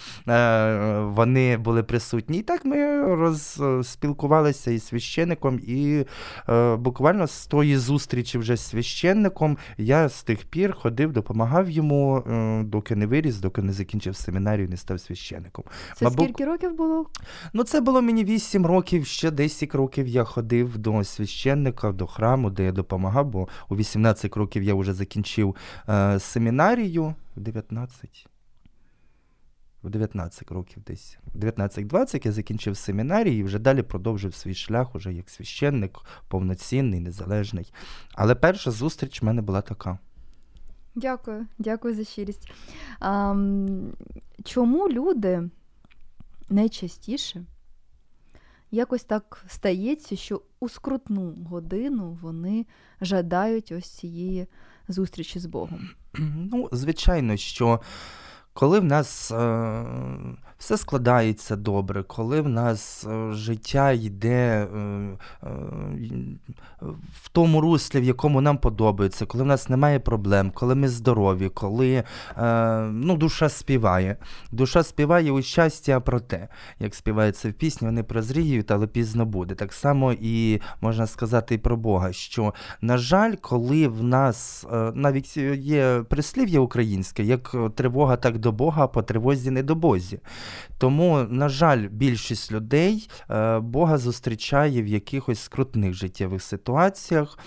вони 1.01 1.57
були 1.57 1.83
присутні. 1.83 2.18
І 2.27 2.41
так 2.41 2.65
ми 2.65 3.01
розспілкувалися 3.15 4.71
із 4.71 4.83
священником, 4.83 5.59
і 5.67 6.05
е, 6.49 6.75
буквально 6.75 7.27
з 7.27 7.47
тої 7.47 7.77
зустрічі 7.77 8.37
вже 8.37 8.55
з 8.55 8.61
священником 8.61 9.57
я 9.77 10.09
з 10.09 10.23
тих 10.23 10.43
пір 10.43 10.73
ходив, 10.73 11.13
допомагав 11.13 11.69
йому, 11.69 12.17
е, 12.17 12.63
доки 12.63 12.95
не 12.95 13.05
виріс, 13.05 13.37
доки 13.37 13.61
не 13.61 13.73
закінчив 13.73 14.15
семінарію, 14.15 14.69
не 14.69 14.77
став 14.77 14.99
священником. 14.99 15.65
Це 15.95 16.05
Мабуть, 16.05 16.23
скільки 16.23 16.45
років 16.45 16.77
було? 16.77 17.05
Ну, 17.53 17.63
це 17.63 17.81
було 17.81 18.01
мені 18.01 18.23
8 18.23 18.65
років, 18.65 19.05
ще 19.05 19.31
10 19.31 19.75
років 19.75 20.07
я 20.07 20.23
ходив 20.23 20.77
до 20.77 21.03
священника, 21.03 21.91
до 21.91 22.07
храму, 22.07 22.49
де 22.49 22.63
я 22.63 22.71
допомагав, 22.71 23.25
бо 23.25 23.47
у 23.69 23.75
18 23.75 24.37
років 24.37 24.63
я 24.63 24.75
вже 24.75 24.93
закінчив 24.93 25.55
е, 25.89 26.19
семінарію 26.19 27.15
в 27.35 27.39
19. 27.39 28.27
В 29.83 29.89
19 29.89 30.51
років 30.51 30.83
десь. 30.87 31.17
В 31.33 31.39
19-20 31.39 32.25
я 32.25 32.31
закінчив 32.31 32.77
семінарію 32.77 33.37
і 33.37 33.43
вже 33.43 33.59
далі 33.59 33.81
продовжив 33.81 34.35
свій 34.35 34.55
шлях 34.55 34.95
уже 34.95 35.13
як 35.13 35.29
священник, 35.29 35.99
повноцінний, 36.27 36.99
незалежний. 36.99 37.73
Але 38.13 38.35
перша 38.35 38.71
зустріч 38.71 39.21
в 39.21 39.25
мене 39.25 39.41
була 39.41 39.61
така. 39.61 39.99
Дякую, 40.95 41.47
дякую 41.57 41.95
за 41.95 42.03
щирість. 42.03 42.51
А, 42.99 43.35
чому 44.43 44.89
люди 44.89 45.49
найчастіше 46.49 47.45
якось 48.71 49.03
так 49.03 49.45
стається, 49.47 50.15
що 50.15 50.41
у 50.59 50.69
скрутну 50.69 51.37
годину 51.49 52.17
вони 52.21 52.65
жадають 53.01 53.71
ось 53.71 53.89
цієї 53.89 54.47
зустрічі 54.87 55.39
з 55.39 55.45
Богом? 55.45 55.89
Ну, 56.51 56.69
звичайно, 56.71 57.37
що 57.37 57.79
коли 58.59 58.79
в 58.79 58.83
нас 58.83 59.31
е, 59.31 59.35
все 60.59 60.77
складається 60.77 61.55
добре, 61.55 62.03
коли 62.03 62.41
в 62.41 62.49
нас 62.49 63.07
е, 63.09 63.33
життя 63.33 63.91
йде 63.91 64.27
е, 64.29 64.67
е, 65.43 65.49
в 67.23 67.29
тому 67.31 67.61
руслі, 67.61 67.99
в 67.99 68.03
якому 68.03 68.41
нам 68.41 68.57
подобається, 68.57 69.25
коли 69.25 69.43
в 69.43 69.47
нас 69.47 69.69
немає 69.69 69.99
проблем, 69.99 70.51
коли 70.53 70.75
ми 70.75 70.87
здорові, 70.87 71.49
коли 71.49 72.03
ну, 72.91 73.17
душа 73.17 73.49
співає. 73.49 74.17
Душа 74.51 74.83
співає 74.83 75.31
у 75.31 75.41
щастя 75.41 75.99
про 75.99 76.19
те, 76.19 76.47
як 76.79 76.95
співається 76.95 77.49
в 77.49 77.53
пісні, 77.53 77.87
вони 77.87 78.03
прозріють, 78.03 78.71
але 78.71 78.87
пізно 78.87 79.25
буде. 79.25 79.55
Так 79.55 79.73
само 79.73 80.13
і 80.13 80.61
можна 80.81 81.07
сказати 81.07 81.55
і 81.55 81.57
про 81.57 81.77
Бога, 81.77 82.13
що, 82.13 82.53
на 82.81 82.97
жаль, 82.97 83.35
коли 83.41 83.87
в 83.87 84.03
нас 84.03 84.65
навіть 84.93 85.37
є 85.57 86.03
прислів'я 86.09 86.59
українське, 86.59 87.23
як 87.23 87.55
тривога, 87.75 88.15
так 88.15 88.37
до 88.37 88.51
Бога, 88.51 88.83
а 88.83 88.87
по 88.87 89.01
тривозі 89.01 89.51
не 89.51 89.63
до 89.63 89.75
Бозі. 89.75 90.19
Тому, 90.79 91.25
на 91.29 91.49
жаль, 91.49 91.87
більшість 91.91 92.51
людей 92.51 93.09
е, 93.29 93.59
Бога 93.59 93.97
зустрічає 93.97 94.81
в 94.81 94.87
якихось 94.87 95.39
скрутних 95.39 95.93
життєвих 95.93 96.41
ситуаціях, 96.41 97.39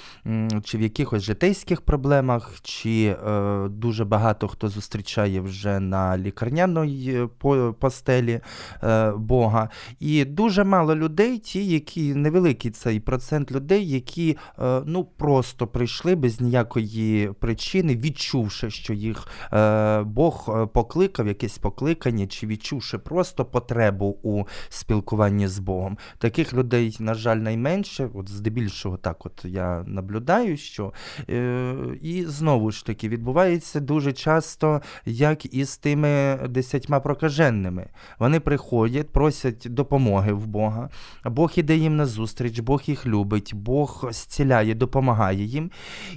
чи 0.65 0.79
в 0.79 0.81
якихось 0.81 1.23
житейських 1.23 1.81
проблемах, 1.81 2.61
чи 2.63 3.17
е, 3.27 3.69
дуже 3.69 4.05
багато 4.05 4.49
хто 4.49 4.69
зустрічає 4.69 5.41
вже 5.41 5.81
на 5.81 6.19
лікарняної 6.19 7.29
постелі 7.79 8.41
е, 8.83 9.13
Бога. 9.13 9.69
І 10.01 10.25
дуже 10.25 10.65
мало 10.65 10.97
людей, 10.97 11.39
ті, 11.39 11.67
які 11.67 12.15
невеликий 12.15 12.71
цей 12.71 13.01
процент 13.01 13.53
людей, 13.53 13.91
які 13.91 14.39
ну 14.85 15.05
просто 15.05 15.67
прийшли 15.67 16.15
без 16.15 16.41
ніякої 16.41 17.33
причини, 17.41 17.97
відчувши, 17.97 18.71
що 18.71 18.93
їх 18.93 19.29
Бог 20.05 20.69
покликав, 20.73 21.27
якесь 21.27 21.59
покликання, 21.59 22.27
чи 22.27 22.47
відчувши 22.47 22.92
просто 22.99 23.45
потребу 23.45 24.19
у 24.23 24.45
спілкуванні 24.69 25.49
з 25.49 25.59
Богом. 25.59 25.99
Таких 26.19 26.55
людей, 26.55 26.97
на 27.01 27.15
жаль, 27.15 27.37
найменше. 27.37 28.09
От 28.15 28.29
здебільшого 28.29 28.97
так, 28.97 29.27
от 29.27 29.45
я 29.45 29.85
наблюдаю, 29.87 30.57
що 30.57 30.93
е, 31.31 31.75
і 32.03 32.25
знову 32.25 32.71
ж 32.71 32.87
таки 32.87 33.09
відбувається 33.09 33.81
дуже 33.81 34.13
часто, 34.13 34.83
як 35.07 35.55
і 35.55 35.65
з 35.65 35.77
тими 35.77 36.39
десятьма 36.49 37.01
прокаженними. 37.01 37.87
Вони 38.19 38.41
приходять, 38.41 39.11
просять 39.11 39.67
допомоги 39.71 40.33
в 40.33 40.47
Бога. 40.47 40.91
Бог 41.25 41.53
іде 41.57 41.77
їм 41.77 41.97
на 41.97 42.07
зустріч, 42.07 42.59
Бог 42.59 42.83
їх 42.87 43.07
любить, 43.07 43.55
Бог 43.55 44.09
зціляє, 44.11 44.75
допомагає 44.75 45.45
їм. 45.45 45.71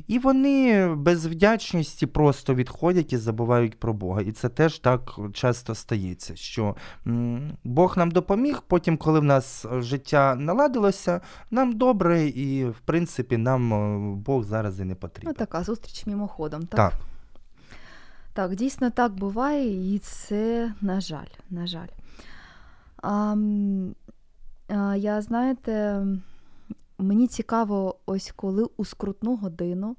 І 0.08 0.20
вони 0.20 0.88
без 0.96 1.26
вдячності 1.26 2.06
просто 2.06 2.56
відходять 2.56 3.14
і 3.14 3.18
забувають 3.18 3.80
про 3.80 3.94
Бога. 3.94 4.22
І 4.22 4.32
це 4.32 4.50
теж 4.50 4.80
так 4.80 5.20
часто 5.34 5.76
стається, 5.76 6.36
що 6.36 6.65
Бог 7.64 7.98
нам 7.98 8.12
допоміг. 8.12 8.64
Потім, 8.68 8.98
коли 8.98 9.20
в 9.20 9.24
нас 9.24 9.66
життя 9.80 10.36
наладилося, 10.36 11.22
нам 11.52 11.74
добре, 11.74 12.28
і 12.28 12.66
в 12.66 12.80
принципі 12.86 13.38
нам 13.38 13.74
е, 13.74 14.16
Бог 14.16 14.44
зараз 14.44 14.80
і 14.80 14.84
не 14.84 14.96
Ну, 15.24 15.34
така 15.34 15.64
зустріч 15.64 16.06
мимоходом, 16.06 16.66
так? 16.66 16.78
Так. 16.78 16.94
Так, 18.34 18.56
дійсно 18.56 18.90
так 18.90 19.14
буває, 19.14 19.96
і 19.96 20.00
це, 20.00 20.74
на 20.82 21.02
жаль, 21.02 21.34
на 21.50 21.68
жаль. 21.68 21.88
А, 22.98 23.36
а, 24.68 24.96
я, 24.96 25.22
знаєте, 25.22 26.06
мені 26.98 27.28
цікаво, 27.28 27.96
ось 28.06 28.34
коли 28.36 28.66
у 28.78 28.86
скрутну 28.86 29.36
годину 29.36 29.96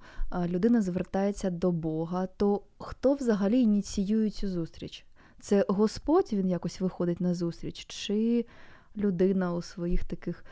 людина 0.47 0.83
звертається 0.83 1.51
до 1.51 1.73
Бога, 1.73 2.27
то 2.27 2.63
хто 2.79 3.15
взагалі 3.15 3.61
ініціює 3.61 4.31
цю 4.31 4.49
зустріч? 4.49 5.05
Це 5.41 5.65
Господь 5.69 6.33
він 6.33 6.49
якось 6.49 6.81
виходить 6.81 7.21
на 7.21 7.35
зустріч, 7.35 7.87
чи 7.87 8.47
людина 8.97 9.55
у 9.55 9.63
своїх 9.63 10.05
таких 10.05 10.45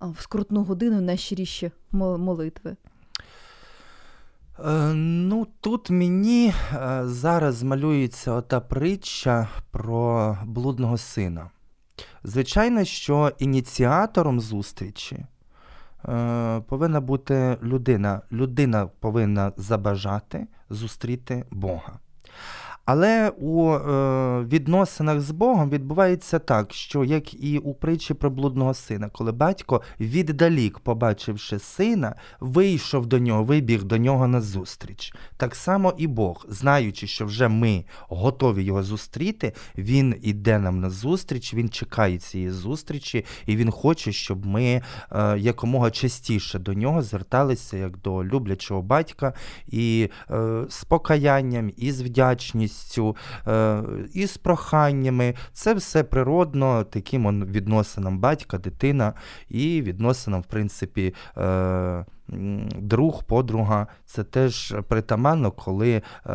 в 0.00 0.22
скрутну 0.22 0.64
годину 0.64 1.00
найщиріші 1.00 1.70
молитви? 1.92 2.76
Е, 4.64 4.92
Ну, 4.94 5.46
тут 5.60 5.90
мені 5.90 6.54
е, 6.72 7.02
зараз 7.04 7.62
малюється 7.62 8.32
ота 8.32 8.60
притча 8.60 9.48
про 9.70 10.36
блудного 10.44 10.98
сина. 10.98 11.50
Звичайно, 12.24 12.84
що 12.84 13.32
ініціатором 13.38 14.40
зустрічі 14.40 15.26
е, 16.04 16.60
повинна 16.60 17.00
бути 17.00 17.58
людина. 17.62 18.20
Людина 18.32 18.86
повинна 18.86 19.52
забажати 19.56 20.46
зустріти 20.70 21.44
Бога. 21.50 21.98
Але 22.92 23.32
у 23.38 23.72
е, 23.72 24.44
відносинах 24.44 25.20
з 25.20 25.30
Богом 25.30 25.70
відбувається 25.70 26.38
так, 26.38 26.72
що 26.72 27.04
як 27.04 27.34
і 27.34 27.58
у 27.58 27.74
притчі 27.74 28.14
про 28.14 28.30
блудного 28.30 28.74
сина, 28.74 29.08
коли 29.12 29.32
батько 29.32 29.82
віддалік, 30.00 30.78
побачивши 30.78 31.58
сина, 31.58 32.14
вийшов 32.40 33.06
до 33.06 33.18
нього, 33.18 33.44
вибіг 33.44 33.82
до 33.82 33.96
нього 33.96 34.28
на 34.28 34.40
зустріч. 34.40 35.14
Так 35.36 35.54
само 35.54 35.94
і 35.98 36.06
Бог, 36.06 36.46
знаючи, 36.48 37.06
що 37.06 37.26
вже 37.26 37.48
ми 37.48 37.84
готові 38.08 38.62
його 38.62 38.82
зустріти, 38.82 39.52
він 39.78 40.14
іде 40.22 40.58
нам 40.58 40.80
на 40.80 40.90
зустріч, 40.90 41.54
він 41.54 41.68
чекає 41.68 42.18
цієї 42.18 42.50
зустрічі, 42.50 43.24
і 43.46 43.56
він 43.56 43.70
хоче, 43.70 44.12
щоб 44.12 44.46
ми 44.46 44.82
е, 45.12 45.38
якомога 45.38 45.90
частіше 45.90 46.58
до 46.58 46.74
нього 46.74 47.02
зверталися 47.02 47.76
як 47.76 47.98
до 47.98 48.24
люблячого 48.24 48.82
батька, 48.82 49.32
і 49.68 50.08
е, 50.30 50.64
з 50.68 50.84
покаянням, 50.84 51.72
і 51.76 51.92
з 51.92 52.02
вдячністю, 52.02 52.79
е, 53.46 53.82
і 54.14 54.26
з 54.26 54.36
проханнями. 54.36 55.34
Це 55.52 55.74
все 55.74 56.04
природно 56.04 56.84
таким 56.84 57.44
відносинам 57.44 58.18
батька, 58.18 58.58
дитина, 58.58 59.12
і 59.48 59.82
відносинам, 59.82 60.40
в 60.40 60.46
принципі. 60.46 61.14
Е, 61.36 62.04
Друг, 62.78 63.24
подруга, 63.24 63.86
це 64.06 64.24
теж 64.24 64.74
притаманно, 64.88 65.50
коли 65.50 66.02
е, 66.26 66.32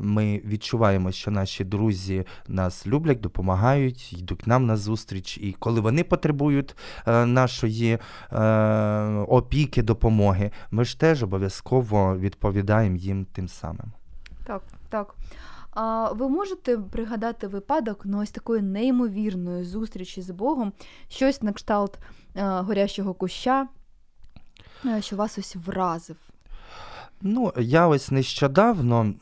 ми 0.00 0.42
відчуваємо, 0.44 1.12
що 1.12 1.30
наші 1.30 1.64
друзі 1.64 2.24
нас 2.48 2.86
люблять, 2.86 3.20
допомагають, 3.20 4.12
йдуть 4.12 4.46
нам 4.46 4.66
на 4.66 4.76
зустріч, 4.76 5.38
і 5.38 5.56
коли 5.58 5.80
вони 5.80 6.04
потребують 6.04 6.76
нашої 7.06 7.98
опіки, 9.28 9.82
допомоги, 9.82 10.50
ми 10.70 10.84
ж 10.84 11.00
теж 11.00 11.22
обов'язково 11.22 12.16
відповідаємо 12.18 12.96
їм 12.96 13.26
тим 13.32 13.48
самим. 13.48 13.92
Так, 14.44 14.62
так. 14.88 15.14
А 15.74 16.12
ви 16.12 16.28
можете 16.28 16.78
пригадати 16.78 17.46
випадок 17.46 18.02
ну, 18.04 18.22
ось 18.22 18.30
такої 18.30 18.62
неймовірної 18.62 19.64
зустрічі 19.64 20.22
з 20.22 20.30
Богом, 20.30 20.72
щось 21.08 21.42
на 21.42 21.52
кшталт 21.52 21.98
е, 22.36 22.42
горящого 22.42 23.14
куща, 23.14 23.68
е, 24.86 25.02
що 25.02 25.16
вас 25.16 25.38
ось 25.38 25.56
вразив? 25.56 26.16
Ну, 27.20 27.52
я 27.56 27.86
ось 27.86 28.10
нещодавно 28.10 29.14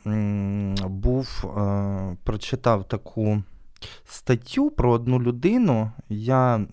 був, 0.89 1.45
е, 1.57 2.17
прочитав 2.23 2.83
таку 2.83 3.43
статтю 4.05 4.71
про 4.71 4.91
одну 4.91 5.19
людину. 5.19 5.91
Я, 6.09 6.65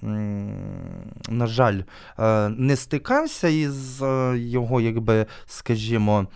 на 1.28 1.46
жаль, 1.46 1.80
е, 2.18 2.48
не 2.48 2.76
стикався 2.76 3.48
із 3.48 4.02
е, 4.02 4.38
його, 4.38 4.80
якби, 4.80 5.26
скажімо, 5.46 6.26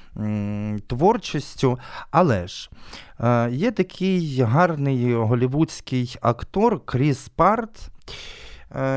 творчістю, 0.86 1.78
але 2.10 2.48
ж 2.48 2.70
е, 3.20 3.50
є 3.50 3.70
такий 3.70 4.40
гарний 4.40 5.14
голівудський 5.14 6.16
актор 6.20 6.84
Кріс 6.84 7.28
Парт, 7.28 7.90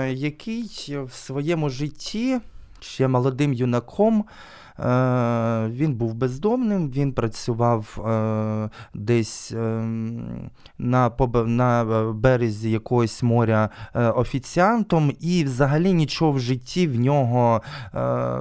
який 0.10 0.98
в 1.06 1.14
своєму 1.14 1.70
житті 1.70 2.40
ще 2.80 3.08
молодим 3.08 3.54
юнаком. 3.54 4.26
Е, 4.80 5.68
Він 5.70 5.94
був 5.94 6.14
бездомним, 6.14 6.92
він 6.92 7.14
працював 7.14 8.06
е, 8.08 8.70
десь 8.94 9.52
ем, 9.52 10.50
на, 10.78 11.12
на 11.46 11.84
е, 11.84 12.12
березі 12.12 12.72
якогось 12.72 13.24
моря 13.24 13.70
офіціантом, 13.94 15.12
і 15.20 15.44
взагалі 15.44 15.94
нічого 15.94 16.32
в 16.32 16.40
житті 16.40 16.88
в 16.88 17.00
нього, 17.00 17.62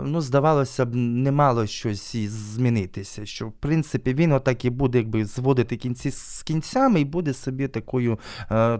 ну, 0.02 0.20
здавалося 0.20 0.86
б, 0.86 0.94
не 0.94 1.32
мало 1.32 1.66
щось 1.66 2.16
змінитися. 2.16 3.26
Що, 3.26 3.46
в 3.46 3.52
принципі, 3.52 4.14
він 4.14 4.32
отак 4.32 4.64
і 4.64 4.70
буде 4.70 4.98
якби, 4.98 5.24
зводити 5.24 5.76
кінці 5.76 6.10
з 6.10 6.42
кінцями 6.42 7.00
і 7.00 7.04
буде 7.04 7.34
собі 7.34 7.68
такою 7.68 8.18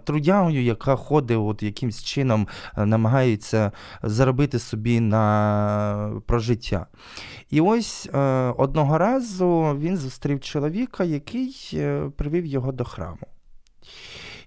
трудягою, 0.05 0.63
яка 0.63 0.97
ходить, 0.97 1.39
от 1.39 1.63
якимсь 1.63 2.05
чином 2.05 2.49
намагається 2.77 3.73
заробити 4.03 4.59
собі 4.59 5.01
на 5.01 6.21
прожиття. 6.27 6.87
І 7.51 7.61
ось 7.61 8.09
е, 8.15 8.19
одного 8.59 8.99
разу 8.99 9.77
він 9.81 9.97
зустрів 9.97 10.41
чоловіка, 10.41 11.05
який 11.05 11.71
е, 11.75 12.11
привів 12.17 12.47
його 12.47 12.73
до 12.73 12.85
храму. 12.85 13.27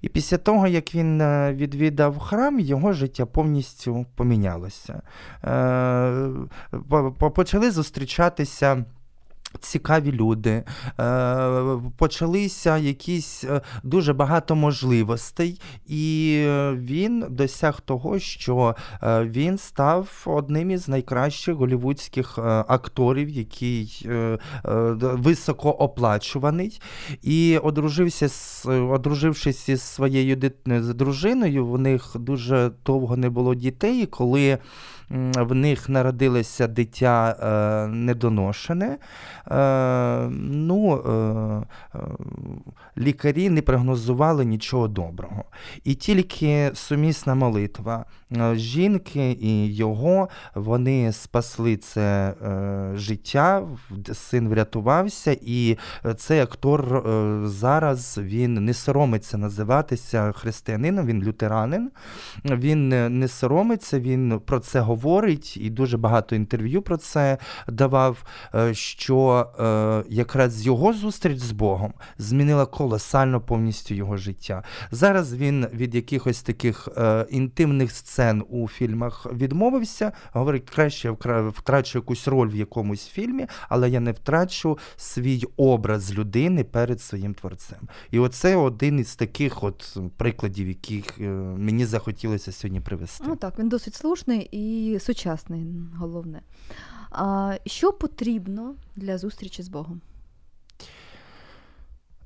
І 0.02 0.10
після 0.10 0.38
того, 0.38 0.68
як 0.68 0.96
він 0.96 1.22
е, 1.22 1.54
відвідав 1.54 2.20
храм, 2.20 2.60
його 2.60 2.94
життя 2.94 3.26
повністю 3.26 4.06
помінялося. 4.16 5.02
По- 6.90 7.12
по- 7.20 7.32
Почали 7.32 7.72
зустрічатися. 7.72 8.86
Цікаві 9.62 10.12
люди, 10.12 10.64
е, 11.00 11.64
почалися 11.98 12.78
якісь 12.78 13.44
е, 13.44 13.62
дуже 13.84 14.14
багато 14.14 14.56
можливостей, 14.56 15.62
і 15.88 16.34
е, 16.46 16.74
він 16.74 17.26
досяг 17.30 17.82
того, 17.82 18.20
що 18.20 18.76
він 19.22 19.58
став 19.58 20.24
одним 20.26 20.72
із 20.72 20.88
найкращих 20.88 21.56
голівудських 21.56 22.38
акторів, 22.68 23.30
який 23.30 24.06
е, 24.06 24.12
е, 24.14 24.38
високо 25.02 25.70
оплачуваний. 25.70 26.82
І 27.22 27.58
одружився 27.58 28.30
з, 28.30 28.66
одружившись 28.66 29.70
із 29.70 29.82
своєю 29.82 30.36
дит- 30.36 30.94
дружиною, 30.94 31.66
в 31.68 31.80
них 31.80 32.12
дуже 32.20 32.72
довго 32.86 33.18
не 33.18 33.30
було 33.30 33.56
дітей. 33.56 34.06
Коли 34.06 34.58
в 35.38 35.56
них 35.56 35.90
народилося 35.90 36.68
дитя 36.68 37.36
недоношене, 37.92 38.98
ну, 40.32 40.98
е, 40.98 41.98
е, 41.98 42.00
лікарі 42.98 43.50
не 43.50 43.62
прогнозували 43.62 44.46
нічого 44.46 44.88
доброго. 44.88 45.44
І 45.84 45.96
тільки 45.96 46.72
сумісна 46.74 47.36
молитва 47.36 48.06
е, 48.38 48.56
жінки 48.56 49.32
і 49.42 49.76
його, 49.76 50.30
вони 50.56 51.12
спасли 51.12 51.78
це 51.78 52.34
е, 52.42 52.92
життя, 52.96 53.64
син 54.14 54.50
врятувався, 54.50 55.38
і 55.42 55.78
е, 56.06 56.14
цей 56.14 56.40
актор 56.40 56.96
е, 56.96 57.42
зараз 57.48 58.20
він 58.22 58.54
не 58.54 58.74
соромиться 58.74 59.38
називатися 59.38 60.32
християнином, 60.32 61.06
він 61.06 61.24
лютеранин. 61.24 61.92
Він 62.46 62.90
не, 63.20 63.28
соромиться, 63.28 64.00
він 64.00 64.42
про 64.46 64.60
це 64.60 64.80
говорить 64.80 65.58
і 65.58 65.70
дуже 65.70 65.98
багато 65.98 66.36
інтерв'ю 66.36 66.82
про 66.82 66.98
це 66.98 67.38
давав. 67.68 68.24
е, 68.56 68.74
Е, 69.42 70.04
якраз 70.10 70.66
його 70.66 70.94
зустріч 70.94 71.40
з 71.40 71.52
Богом 71.52 71.94
змінила 72.18 72.66
колосально 72.66 73.42
повністю 73.42 73.94
його 73.94 74.18
життя. 74.18 74.64
Зараз 74.92 75.34
він 75.34 75.68
від 75.74 75.96
якихось 75.96 76.42
таких 76.42 76.90
е, 76.98 77.26
інтимних 77.30 77.92
сцен 77.92 78.44
у 78.50 78.68
фільмах 78.68 79.28
відмовився. 79.34 80.12
Говорить, 80.34 80.70
краще 80.70 81.12
втрачу 81.58 81.98
якусь 81.98 82.28
роль 82.28 82.50
в 82.50 82.56
якомусь 82.56 83.08
фільмі, 83.08 83.48
але 83.70 83.90
я 83.90 84.00
не 84.00 84.12
втрачу 84.12 84.78
свій 84.96 85.44
образ 85.58 86.14
людини 86.14 86.64
перед 86.64 87.02
своїм 87.02 87.34
творцем. 87.34 87.80
І 88.12 88.20
оце 88.20 88.56
один 88.56 89.00
із 89.00 89.16
таких 89.16 89.64
от 89.64 89.98
прикладів, 90.18 90.68
яких 90.68 91.20
е, 91.20 91.24
мені 91.58 91.86
захотілося 91.86 92.52
сьогодні 92.52 92.82
привести. 92.82 93.24
Ну 93.28 93.36
так, 93.36 93.60
він 93.60 93.70
досить 93.70 93.96
слушний 93.96 94.50
і 94.52 95.00
сучасний, 95.00 95.66
головне. 95.98 96.42
А, 97.12 97.58
що 97.66 97.94
потрібно 97.94 98.76
для 98.96 99.18
зустрічі 99.18 99.64
з 99.64 99.68
Богом? 99.68 100.02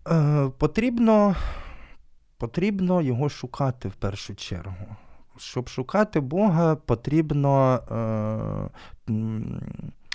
Е, 0.07 0.49
потрібно, 0.57 1.35
потрібно 2.37 3.01
його 3.01 3.29
шукати 3.29 3.87
в 3.87 3.93
першу 3.93 4.35
чергу. 4.35 4.95
Щоб 5.37 5.69
шукати 5.69 6.19
Бога, 6.19 6.75
потрібно 6.75 7.79
е, 9.09 9.13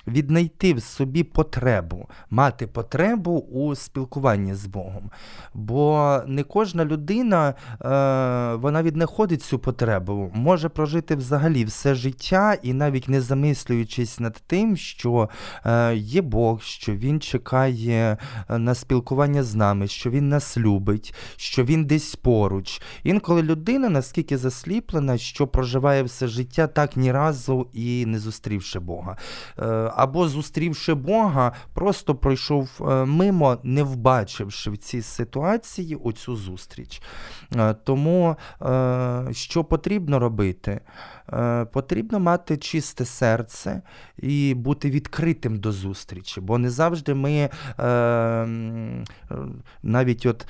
віднайти 0.06 0.74
в 0.74 0.82
собі 0.82 1.22
потребу, 1.22 2.08
мати 2.30 2.66
потребу 2.66 3.32
у 3.32 3.74
спілкуванні 3.74 4.54
з 4.54 4.66
Богом. 4.66 5.10
Бо 5.54 6.18
не 6.26 6.42
кожна 6.42 6.84
людина 6.84 7.48
е, 7.48 7.54
вона 8.54 8.82
віднаходить 8.82 9.42
цю 9.42 9.58
потребу, 9.58 10.30
може 10.34 10.68
прожити 10.68 11.16
взагалі 11.16 11.64
все 11.64 11.94
життя 11.94 12.56
і 12.62 12.72
навіть 12.72 13.08
не 13.08 13.20
замислюючись 13.20 14.20
над 14.20 14.42
тим, 14.46 14.76
що 14.76 15.28
е, 15.64 15.96
є 15.96 16.22
Бог, 16.22 16.62
що 16.62 16.92
Він 16.92 17.20
чекає 17.20 18.16
е, 18.50 18.58
на 18.58 18.74
спілкування 18.74 19.42
з 19.42 19.54
нами, 19.54 19.86
що 19.86 20.10
Він 20.10 20.28
нас 20.28 20.58
любить, 20.58 21.14
що 21.36 21.64
Він 21.64 21.84
десь 21.84 22.16
поруч. 22.16 22.82
Інколи 23.04 23.42
людина 23.42 23.88
наскільки 23.88 24.38
засліплена, 24.38 25.18
що 25.18 25.46
проживає 25.46 26.02
все 26.02 26.26
життя 26.26 26.66
так 26.66 26.96
ні 26.96 27.12
разу 27.12 27.66
і 27.72 28.06
не 28.06 28.18
зустрівши 28.18 28.78
Бога. 28.78 29.16
Або 29.96 30.28
зустрівши 30.28 30.94
Бога, 30.94 31.52
просто 31.74 32.14
пройшов 32.14 32.68
е, 32.80 33.04
мимо, 33.04 33.58
не 33.62 33.82
вбачивши 33.82 34.70
в 34.70 34.76
цій 34.76 35.02
ситуації 35.02 35.94
оцю 35.94 36.36
зустріч. 36.36 37.02
Е, 37.56 37.74
Тому 37.74 38.36
е, 38.62 39.28
що 39.32 39.64
потрібно 39.64 40.18
робити? 40.18 40.80
Е, 41.32 41.64
Потрібно 41.64 42.20
мати 42.20 42.56
чисте 42.56 43.04
серце 43.04 43.82
і 44.18 44.54
бути 44.54 44.90
відкритим 44.90 45.58
до 45.58 45.72
зустрічі, 45.72 46.40
бо 46.40 46.58
не 46.58 46.70
завжди 46.70 47.14
ми 47.14 47.32
е, 47.32 47.84
е, 47.86 48.46
навіть 49.82 50.26
от, 50.26 50.46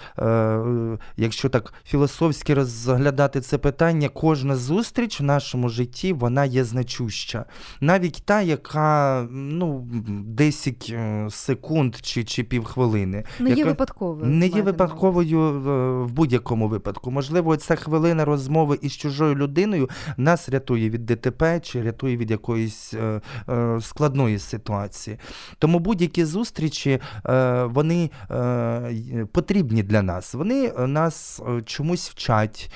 якщо 1.16 1.48
так 1.48 1.74
філософськи 1.84 2.54
розглядати 2.54 3.40
це 3.40 3.58
питання, 3.58 4.08
кожна 4.08 4.56
зустріч 4.56 5.20
в 5.20 5.24
нашому 5.24 5.68
житті 5.68 6.12
вона 6.12 6.44
є 6.44 6.64
значуща. 6.64 7.44
Навіть 7.80 8.22
та, 8.24 8.42
яка 8.42 9.26
ну, 9.30 9.88
10 10.24 10.86
е, 10.90 11.28
секунд 11.30 11.96
чи, 12.02 12.24
чи 12.24 12.44
півхвилини. 12.44 13.24
Не 13.40 13.50
є 13.50 13.56
яка- 13.56 13.68
випадковою. 13.68 14.26
не 14.26 14.46
є 14.46 14.62
випадковою 14.62 15.52
в 16.04 16.12
будь-якому 16.12 16.68
випадку. 16.68 17.10
Можливо, 17.10 17.56
ця 17.56 17.76
хвилина 17.76 18.24
розмови 18.24 18.78
із 18.82 18.92
чужою 18.92 19.34
людиною 19.34 19.90
нас 20.16 20.48
рятує 20.48 20.65
від 20.74 21.06
ДТП 21.06 21.60
чи 21.62 21.82
рятує 21.82 22.16
від 22.16 22.30
якоїсь 22.30 22.94
е, 22.94 23.20
е, 23.48 23.80
складної 23.80 24.38
ситуації. 24.38 25.18
Тому 25.58 25.78
будь-які 25.78 26.24
зустрічі 26.24 27.00
е, 27.26 27.64
вони 27.64 28.10
потрібні 29.32 29.82
для 29.82 30.02
нас. 30.02 30.34
Вони 30.34 30.72
нас 30.72 31.42
чомусь 31.64 32.10
вчать. 32.10 32.72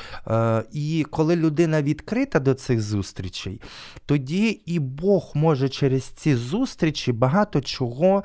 І 0.73 1.07
коли 1.11 1.37
людина 1.37 1.83
відкрита 1.83 2.41
до 2.41 2.55
цих 2.55 2.81
зустрічей, 2.81 3.61
тоді 4.07 4.49
і 4.67 4.79
Бог 4.79 5.31
може 5.35 5.69
через 5.69 6.05
ці 6.05 6.35
зустрічі 6.35 7.13
багато 7.13 7.61
чого 7.61 8.25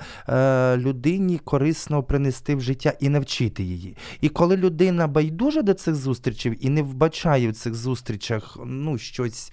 людині 0.78 1.38
корисно 1.38 2.04
принести 2.04 2.56
в 2.56 2.62
життя 2.62 2.94
і 3.00 3.10
навчити 3.10 3.64
її. 3.64 3.98
І 4.22 4.30
коли 4.30 4.58
людина 4.58 5.08
байдужа 5.08 5.62
до 5.62 5.74
цих 5.74 5.96
зустрічей 5.96 6.58
і 6.60 6.70
не 6.70 6.82
вбачає 6.82 7.50
в 7.50 7.54
цих 7.54 7.76
зустрічах 7.76 8.58
ну, 8.66 8.98
щось 8.98 9.52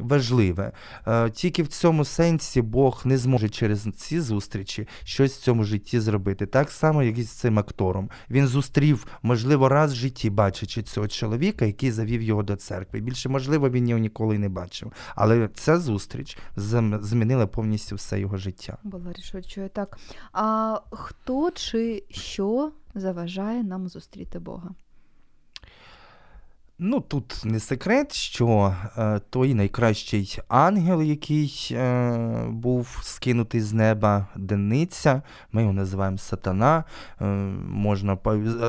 важливе, 0.00 0.72
е, 1.06 1.30
тільки 1.30 1.62
в 1.62 1.68
цьому 1.68 2.04
сенсі 2.04 2.62
Бог 2.62 3.02
не 3.04 3.18
зможе 3.18 3.48
через 3.48 3.88
ці 3.96 4.20
зустрічі 4.20 4.88
щось 5.04 5.36
в 5.36 5.40
цьому 5.42 5.64
житті 5.64 6.00
зробити. 6.00 6.46
Так 6.46 6.70
само, 6.70 7.02
як 7.02 7.18
і 7.18 7.22
з 7.22 7.30
цим 7.30 7.58
актором. 7.58 8.10
Він 8.30 8.46
зустрів, 8.46 9.06
можливо, 9.22 9.68
раз 9.68 9.92
в 9.92 9.96
житті, 9.96 10.30
бачачи 10.30 10.82
цього 10.82 11.08
чоловіка, 11.08 11.64
який 11.64 11.90
завів 11.90 12.22
його 12.22 12.42
до 12.42 12.56
церкви. 12.56 13.00
Більше, 13.00 13.28
можливо, 13.28 13.70
він 13.70 13.88
його 13.88 14.00
ніколи 14.00 14.38
не 14.38 14.48
бачив. 14.48 14.92
Але 15.14 15.48
ця 15.54 15.78
зустріч 15.78 16.38
змінила 16.56 17.46
повністю 17.46 17.96
все 17.96 18.20
його 18.20 18.36
життя. 18.36 18.78
Була 18.82 19.12
рішучою, 19.12 19.68
так. 19.68 19.98
А 20.32 20.78
хто 20.90 21.50
чи 21.50 22.04
що 22.10 22.72
заважає 22.94 23.62
нам 23.62 23.88
зустріти 23.88 24.38
Бога? 24.38 24.74
Ну, 26.78 27.00
тут 27.00 27.40
не 27.44 27.60
секрет, 27.60 28.12
що 28.14 28.74
е, 28.98 29.20
той 29.30 29.54
найкращий 29.54 30.38
ангел, 30.48 31.02
який 31.02 31.68
е, 31.72 32.16
був 32.50 32.98
скинутий 33.02 33.60
з 33.60 33.72
неба, 33.72 34.26
денниця, 34.36 35.22
ми 35.52 35.60
його 35.62 35.72
називаємо 35.72 36.18
сатана, 36.18 36.84
е, 37.20 37.24
можна 37.68 38.18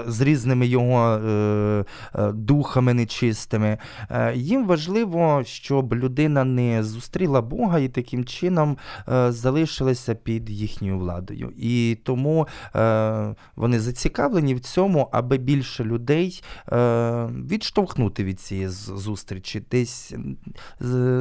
з- 0.07 0.21
різними 0.21 0.67
його 0.67 1.09
е, 1.09 1.85
е, 2.15 2.31
духами 2.31 2.93
нечистими. 2.93 3.77
Е, 4.09 4.33
їм 4.35 4.65
важливо, 4.67 5.41
щоб 5.45 5.93
людина 5.93 6.43
не 6.43 6.83
зустріла 6.83 7.41
Бога 7.41 7.79
і 7.79 7.87
таким 7.89 8.25
чином 8.25 8.77
залишилася 9.29 10.15
під 10.15 10.49
їхньою 10.49 10.97
владою. 10.99 11.51
І 11.57 11.97
тому 12.03 12.47
вони 13.55 13.79
зацікавлені 13.79 14.55
в 14.55 14.59
цьому, 14.59 15.09
аби 15.11 15.37
більше 15.37 15.83
людей 15.83 16.43
е, 16.71 17.29
відштовхнути 17.97 18.23
від 18.23 18.39
цієї 18.39 18.67
зустрічі, 18.67 19.63
десь 19.71 20.13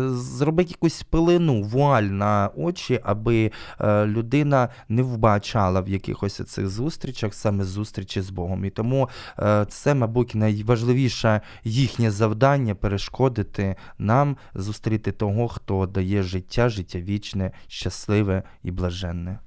зробити 0.08 0.70
якусь 0.70 1.02
пилину, 1.02 1.62
вуаль 1.62 2.02
на 2.02 2.50
очі, 2.56 3.00
аби 3.02 3.50
е, 3.80 4.06
людина 4.06 4.68
не 4.88 5.02
вбачала 5.02 5.80
в 5.80 5.88
якихось 5.88 6.44
цих 6.46 6.68
зустрічах 6.68 7.34
саме 7.34 7.64
зустрічі 7.64 8.20
з 8.20 8.30
Богом. 8.30 8.64
І 8.64 8.70
тому 8.70 9.08
е, 9.38 9.66
це, 9.68 9.94
мабуть, 9.94 10.34
найважливіше 10.34 11.40
їхнє 11.64 12.10
завдання 12.10 12.74
перешкодити 12.74 13.76
нам 13.98 14.36
зустріти 14.54 15.12
того, 15.12 15.48
хто 15.48 15.86
дає 15.86 16.22
життя, 16.22 16.68
життя 16.68 17.00
вічне, 17.00 17.52
щасливе 17.68 18.42
і 18.62 18.70
блаженне. 18.70 19.38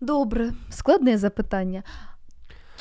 Добре, 0.00 0.52
складне 0.70 1.18
запитання. 1.18 1.82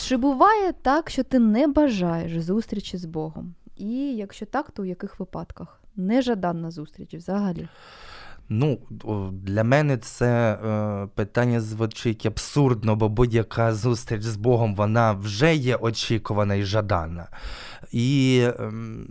Чи 0.07 0.17
буває 0.17 0.73
так, 0.81 1.09
що 1.09 1.23
ти 1.23 1.39
не 1.39 1.67
бажаєш 1.67 2.41
зустрічі 2.41 2.97
з 2.97 3.05
Богом? 3.05 3.55
І 3.75 4.15
якщо 4.15 4.45
так, 4.45 4.71
то 4.71 4.81
у 4.81 4.85
яких 4.85 5.19
випадках? 5.19 5.81
Нежаданна 5.95 6.71
зустріч 6.71 7.13
взагалі. 7.13 7.67
Ну, 8.49 8.79
для 9.31 9.63
мене 9.63 9.97
це 9.97 10.53
е, 10.53 11.07
питання 11.15 11.61
звучить 11.61 12.25
абсурдно, 12.25 12.95
бо 12.95 13.09
будь-яка 13.09 13.73
зустріч 13.73 14.21
з 14.21 14.35
Богом 14.35 14.75
вона 14.75 15.11
вже 15.11 15.55
є 15.55 15.75
очікувана 15.75 16.55
і 16.55 16.63
жадана. 16.63 17.27
І 17.91 18.41
ем, 18.59 19.07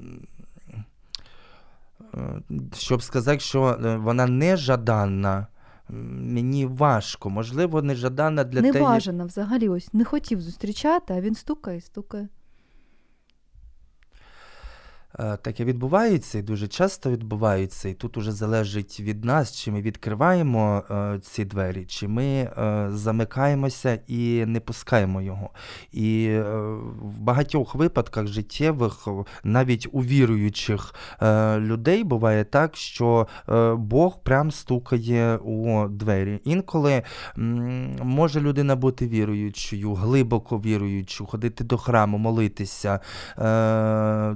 е, 2.14 2.42
щоб 2.76 3.02
сказати, 3.02 3.40
що 3.40 3.78
е, 3.84 3.96
вона 3.96 4.26
не 4.26 4.56
жадана, 4.56 5.38
м, 5.38 5.46
мені 5.88 6.66
важко. 6.66 7.30
Можливо, 7.30 7.82
не 7.82 7.94
жадана 7.94 8.44
для 8.44 8.62
те, 8.62 8.72
Неважана 8.72 9.24
взагалі 9.24 9.68
ось 9.68 9.94
не 9.94 10.04
хотів 10.04 10.40
зустрічати, 10.40 11.14
а 11.14 11.20
він 11.20 11.34
стукає 11.34 11.78
і 11.78 11.80
стукає. 11.80 12.28
Е, 15.18 15.36
Таке 15.36 15.64
відбувається 15.64 16.38
і 16.38 16.42
дуже 16.42 16.68
часто 16.68 17.10
відбувається, 17.10 17.88
і 17.88 17.94
тут 17.94 18.16
уже 18.16 18.32
залежить 18.32 19.00
від 19.00 19.24
нас, 19.24 19.56
чи 19.56 19.70
ми 19.70 19.80
відкриваємо 19.82 20.82
е, 20.90 21.18
ці 21.22 21.44
двері, 21.44 21.84
чи 21.84 22.08
ми 22.08 22.24
е, 22.24 22.86
замикаємося 22.90 23.98
і 24.06 24.44
не 24.46 24.60
пускаємо 24.60 25.22
його. 25.22 25.50
І 25.92 26.24
е, 26.24 26.42
в 27.02 27.18
багатьох 27.18 27.74
випадках 27.74 28.26
життєвих, 28.26 29.08
навіть 29.44 29.88
у 29.92 30.02
віруючих 30.02 30.94
е, 31.22 31.58
людей, 31.58 32.04
буває 32.04 32.44
так, 32.44 32.76
що 32.76 33.26
е, 33.48 33.74
Бог 33.74 34.22
прям 34.22 34.50
стукає 34.50 35.36
у 35.36 35.88
двері. 35.88 36.40
Інколи 36.44 37.02
м, 37.38 37.96
може 38.02 38.40
людина 38.40 38.76
бути 38.76 39.08
віруючою, 39.08 39.94
глибоко 39.94 40.58
віруючою, 40.58 41.28
ходити 41.28 41.64
до 41.64 41.76
храму, 41.76 42.18
молитися, 42.18 43.00
е, 43.38 44.34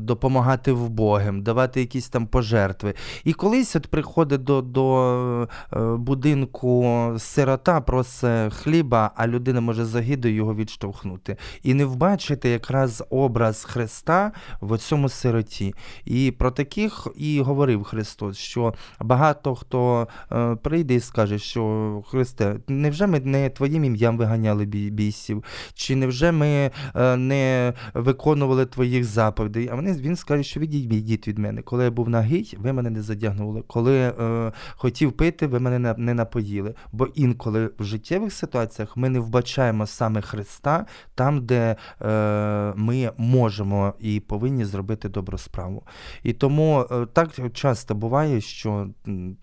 допомагати 0.66 0.72
вбогим, 0.72 1.42
давати 1.42 1.80
якісь 1.80 2.08
там 2.08 2.26
пожертви. 2.26 2.94
І 3.24 3.32
колись 3.32 3.76
от 3.76 3.86
приходить 3.86 4.44
до, 4.44 4.62
до 4.62 5.48
е, 5.72 5.96
будинку 5.96 7.12
сирота, 7.18 7.80
просить 7.80 8.54
хліба, 8.54 9.10
а 9.16 9.26
людина 9.26 9.60
може 9.60 9.84
загидою 9.84 10.34
його 10.34 10.54
відштовхнути. 10.54 11.36
І 11.62 11.74
не 11.74 11.84
вбачити 11.84 12.48
якраз 12.48 13.04
образ 13.10 13.64
Христа 13.64 14.32
в 14.60 14.78
цьому 14.78 15.08
сироті. 15.08 15.74
І 16.04 16.30
про 16.38 16.50
таких 16.50 17.08
і 17.16 17.40
говорив 17.40 17.84
Христос, 17.84 18.38
що 18.38 18.74
багато 19.00 19.54
хто 19.54 20.08
е, 20.32 20.56
прийде 20.62 20.94
і 20.94 21.00
скаже, 21.00 21.38
що 21.38 22.02
Христе, 22.10 22.56
невже 22.68 23.06
ми 23.06 23.20
не 23.20 23.50
твоїм 23.50 23.84
ім'ям 23.84 24.18
виганяли 24.18 24.64
бій- 24.64 24.90
бійсів? 24.90 25.44
Чи 25.74 25.96
невже 25.96 26.32
ми 26.32 26.70
е, 26.94 27.16
не 27.16 27.72
виконували 27.94 28.66
твоїх 28.66 29.04
заповідей? 29.04 29.68
А 29.72 29.74
вони, 29.74 29.92
він 29.92 30.16
скаже, 30.16 30.42
що 30.42 30.55
відійдіть 30.60 31.06
відійдіть 31.06 31.28
від 31.28 31.38
мене. 31.38 31.62
Коли 31.62 31.84
я 31.84 31.90
був 31.90 32.08
нагий, 32.08 32.56
ви 32.60 32.72
мене 32.72 32.90
не 32.90 33.02
задягнули. 33.02 33.62
Коли 33.66 33.98
е, 33.98 34.52
хотів 34.76 35.12
пити, 35.12 35.46
ви 35.46 35.60
мене 35.60 35.78
не, 35.78 35.94
не 35.98 36.14
напоїли. 36.14 36.74
Бо 36.92 37.06
інколи 37.06 37.70
в 37.78 37.84
життєвих 37.84 38.32
ситуаціях 38.32 38.96
ми 38.96 39.08
не 39.08 39.20
вбачаємо 39.20 39.86
саме 39.86 40.20
Христа 40.20 40.86
там, 41.14 41.46
де 41.46 41.76
е, 42.02 42.72
ми 42.76 43.10
можемо 43.16 43.94
і 44.00 44.20
повинні 44.20 44.64
зробити 44.64 45.08
добру 45.08 45.38
справу. 45.38 45.82
І 46.22 46.32
тому 46.32 46.86
е, 46.90 47.06
так 47.12 47.30
часто 47.52 47.94
буває, 47.94 48.40
що, 48.40 48.88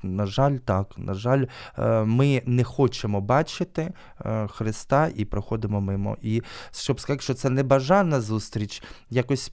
на 0.03 0.25
жаль, 0.25 0.57
так, 0.57 0.93
на 0.97 1.13
жаль, 1.13 1.45
е, 1.77 2.03
ми 2.03 2.41
не 2.45 2.63
хочемо 2.63 3.21
бачити 3.21 3.93
е, 4.25 4.47
Христа 4.47 5.09
і 5.15 5.25
проходимо 5.25 5.81
мимо. 5.81 6.17
І 6.21 6.41
щоб 6.71 6.99
сказати, 6.99 7.23
що 7.23 7.33
це 7.33 7.49
небажана 7.49 8.21
зустріч, 8.21 8.83
якось 9.09 9.51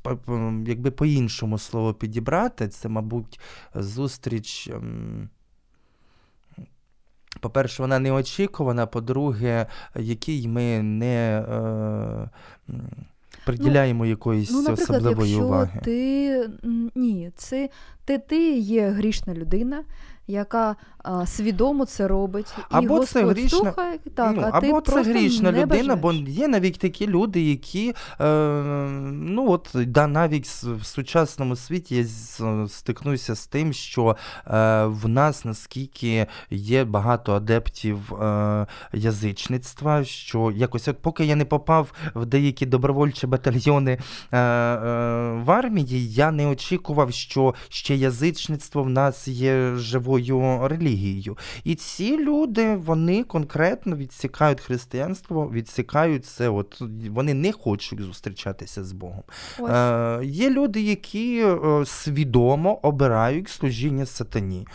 якби 0.67 0.91
по-іншому 0.91 1.50
слово 1.59 1.95
підібрати, 1.95 2.69
це, 2.69 2.89
мабуть, 2.89 3.41
зустріч. 3.75 4.69
ем, 4.69 5.29
По-перше, 7.41 7.83
вона 7.83 7.99
неочікувана, 7.99 8.87
по-друге, 8.87 9.67
якій 9.97 10.49
ми 10.49 10.83
не 10.83 11.45
е, 11.49 12.31
приділяємо 13.45 13.45
приділяємо 13.45 14.07
якоїсь 14.07 14.51
Ну, 14.51 14.63
наприклад, 14.63 14.91
особливої 14.91 15.31
якщо 15.31 15.47
уваги. 15.47 15.81
ти 15.85 16.51
ні, 16.95 17.33
це 17.37 17.69
ти, 18.05 18.19
ти 18.19 18.59
є 18.59 18.89
грішна 18.89 19.35
людина, 19.35 19.85
яка 20.31 20.77
а, 21.05 21.27
свідомо 21.27 21.85
це 21.85 22.09
робить, 22.09 22.47
і 22.59 22.63
Або 22.71 23.05
це 23.05 23.25
грішна- 23.25 23.49
слухає, 23.49 23.99
так, 24.15 24.33
ну, 24.37 24.49
а 24.53 24.61
ти 24.61 24.67
це 24.67 24.73
просто 24.73 25.03
грішна 25.11 25.53
не 25.53 25.63
людина, 25.63 25.97
бо 25.97 26.13
є 26.13 26.49
навіть 26.49 26.79
такі 26.79 27.07
люди, 27.07 27.43
які 27.43 27.95
е, 28.21 28.25
ну 29.13 29.51
от 29.51 29.71
да, 29.75 30.07
навіть 30.07 30.47
в 30.47 30.85
сучасному 30.85 31.57
світі 31.57 31.97
я 31.97 32.05
стикнуся 32.69 33.35
з 33.35 33.47
тим, 33.47 33.73
що 33.73 34.17
е, 34.47 34.85
в 34.85 35.09
нас 35.09 35.45
наскільки 35.45 36.27
є 36.51 36.85
багато 36.85 37.33
адептів 37.33 38.15
е, 38.15 38.67
язичництва, 38.93 40.05
що 40.05 40.51
якось, 40.51 40.89
от 40.89 40.99
поки 40.99 41.25
я 41.25 41.37
не 41.37 41.45
попав 41.45 41.93
в 42.15 42.27
деякі 42.27 42.67
добровольчі 42.67 43.27
батальйони 43.27 43.99
е, 44.33 44.39
е, 44.39 45.33
в 45.33 45.51
армії, 45.51 46.13
я 46.13 46.31
не 46.31 46.47
очікував, 46.47 47.13
що 47.13 47.55
ще 47.69 47.97
язичництво 47.97 48.83
в 48.83 48.91
нас 48.91 49.29
є 49.29 49.75
живою 49.77 50.20
релігією. 50.63 51.39
І 51.65 51.75
ці 51.75 52.19
люди 52.19 52.77
вони 52.77 53.25
конкретно 53.25 53.97
відсікають 53.97 54.61
християнство, 54.61 55.51
відсікають 55.53 56.27
це. 56.27 56.49
От 56.49 56.83
вони 57.11 57.35
не 57.35 57.53
хочуть 57.53 58.01
зустрічатися 58.01 58.85
з 58.85 58.93
Богом. 58.93 59.23
Ось. 59.59 59.71
Е, 59.71 60.21
є 60.25 60.51
люди, 60.51 60.81
які 60.81 61.43
е, 61.45 61.85
свідомо 61.87 62.79
обирають 62.83 63.49
служіння 63.49 64.07
сатані, 64.07 64.67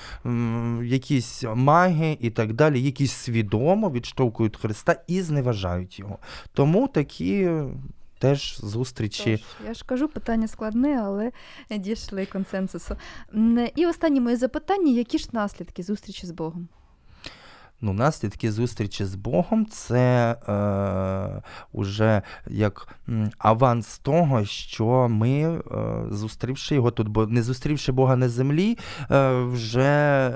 якісь 0.83 1.43
маги 1.55 2.17
і 2.19 2.29
так 2.29 2.53
далі, 2.53 2.81
які 2.81 3.07
свідомо 3.07 3.89
відштовхують 3.89 4.57
Христа 4.57 4.95
і 5.07 5.21
зневажають 5.21 5.99
його. 5.99 6.17
Тому 6.53 6.87
такі. 6.87 7.49
Теж 8.19 8.59
зустрічі 8.59 9.37
Тож, 9.37 9.67
я 9.67 9.73
ж 9.73 9.85
кажу, 9.85 10.07
питання 10.07 10.47
складне, 10.47 11.01
але 11.03 11.31
дійшли 11.71 12.25
консенсусу. 12.25 12.95
І 13.75 13.85
останнє 13.85 14.21
моє 14.21 14.35
запитання: 14.35 14.91
які 14.91 15.17
ж 15.17 15.27
наслідки 15.31 15.83
зустрічі 15.83 16.27
з 16.27 16.31
Богом? 16.31 16.67
Ну, 17.81 17.93
наслідки 17.93 18.51
зустрічі 18.51 19.05
з 19.05 19.15
Богом 19.15 19.65
це 19.65 20.35
е, 20.49 21.41
уже 21.73 22.21
як 22.47 22.95
аванс 23.37 23.97
того, 23.97 24.45
що 24.45 25.07
ми, 25.09 25.29
е, 25.31 25.61
зустрівши 26.09 26.75
його 26.75 26.91
тут, 26.91 27.07
бо 27.07 27.27
не 27.27 27.43
зустрівши 27.43 27.91
Бога 27.91 28.15
на 28.15 28.29
землі, 28.29 28.77
е, 29.11 29.33
вже 29.33 29.83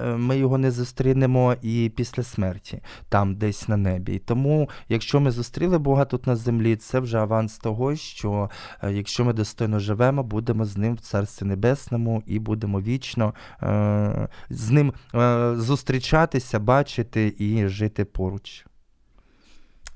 е, 0.03 0.15
ми 0.17 0.37
його 0.37 0.57
не 0.57 0.71
зустрінемо 0.71 1.55
і 1.61 1.91
після 1.95 2.23
смерті, 2.23 2.81
там 3.09 3.35
десь 3.35 3.67
на 3.67 3.77
небі. 3.77 4.13
І 4.13 4.19
тому, 4.19 4.69
якщо 4.89 5.19
ми 5.19 5.31
зустріли 5.31 5.77
Бога 5.77 6.05
тут 6.05 6.27
на 6.27 6.35
землі, 6.35 6.75
це 6.75 6.99
вже 6.99 7.17
аванс 7.17 7.57
того, 7.57 7.95
що 7.95 8.49
е, 8.83 8.91
якщо 8.91 9.25
ми 9.25 9.33
достойно 9.33 9.79
живемо, 9.79 10.23
будемо 10.23 10.65
з 10.65 10.77
ним 10.77 10.95
в 10.95 10.99
Царстві 10.99 11.45
Небесному 11.45 12.23
і 12.25 12.39
будемо 12.39 12.81
вічно 12.81 13.33
е, 13.63 14.27
з 14.49 14.71
ним 14.71 14.93
е, 15.15 15.53
зустрічатися, 15.55 16.59
бачити 16.59 17.28
і 17.29 17.67
жити 17.67 18.05
поруч. 18.05 18.65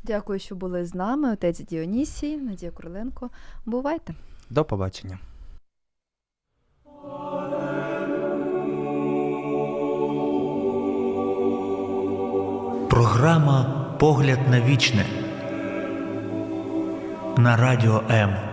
Дякую, 0.04 0.40
що 0.40 0.56
були 0.56 0.86
з 0.86 0.96
нами. 0.96 1.34
Отець 1.34 1.60
Діонісій, 1.60 2.38
Надія 2.38 2.72
Короленко. 2.72 3.30
Бувайте. 3.66 4.16
До 4.50 4.66
побачення. 4.66 5.20
Програма 12.90 13.80
Погляд 14.00 14.40
на 14.50 14.62
вічне 14.62 15.06
на 17.38 17.58
радіо 17.58 18.04
М. 18.10 18.53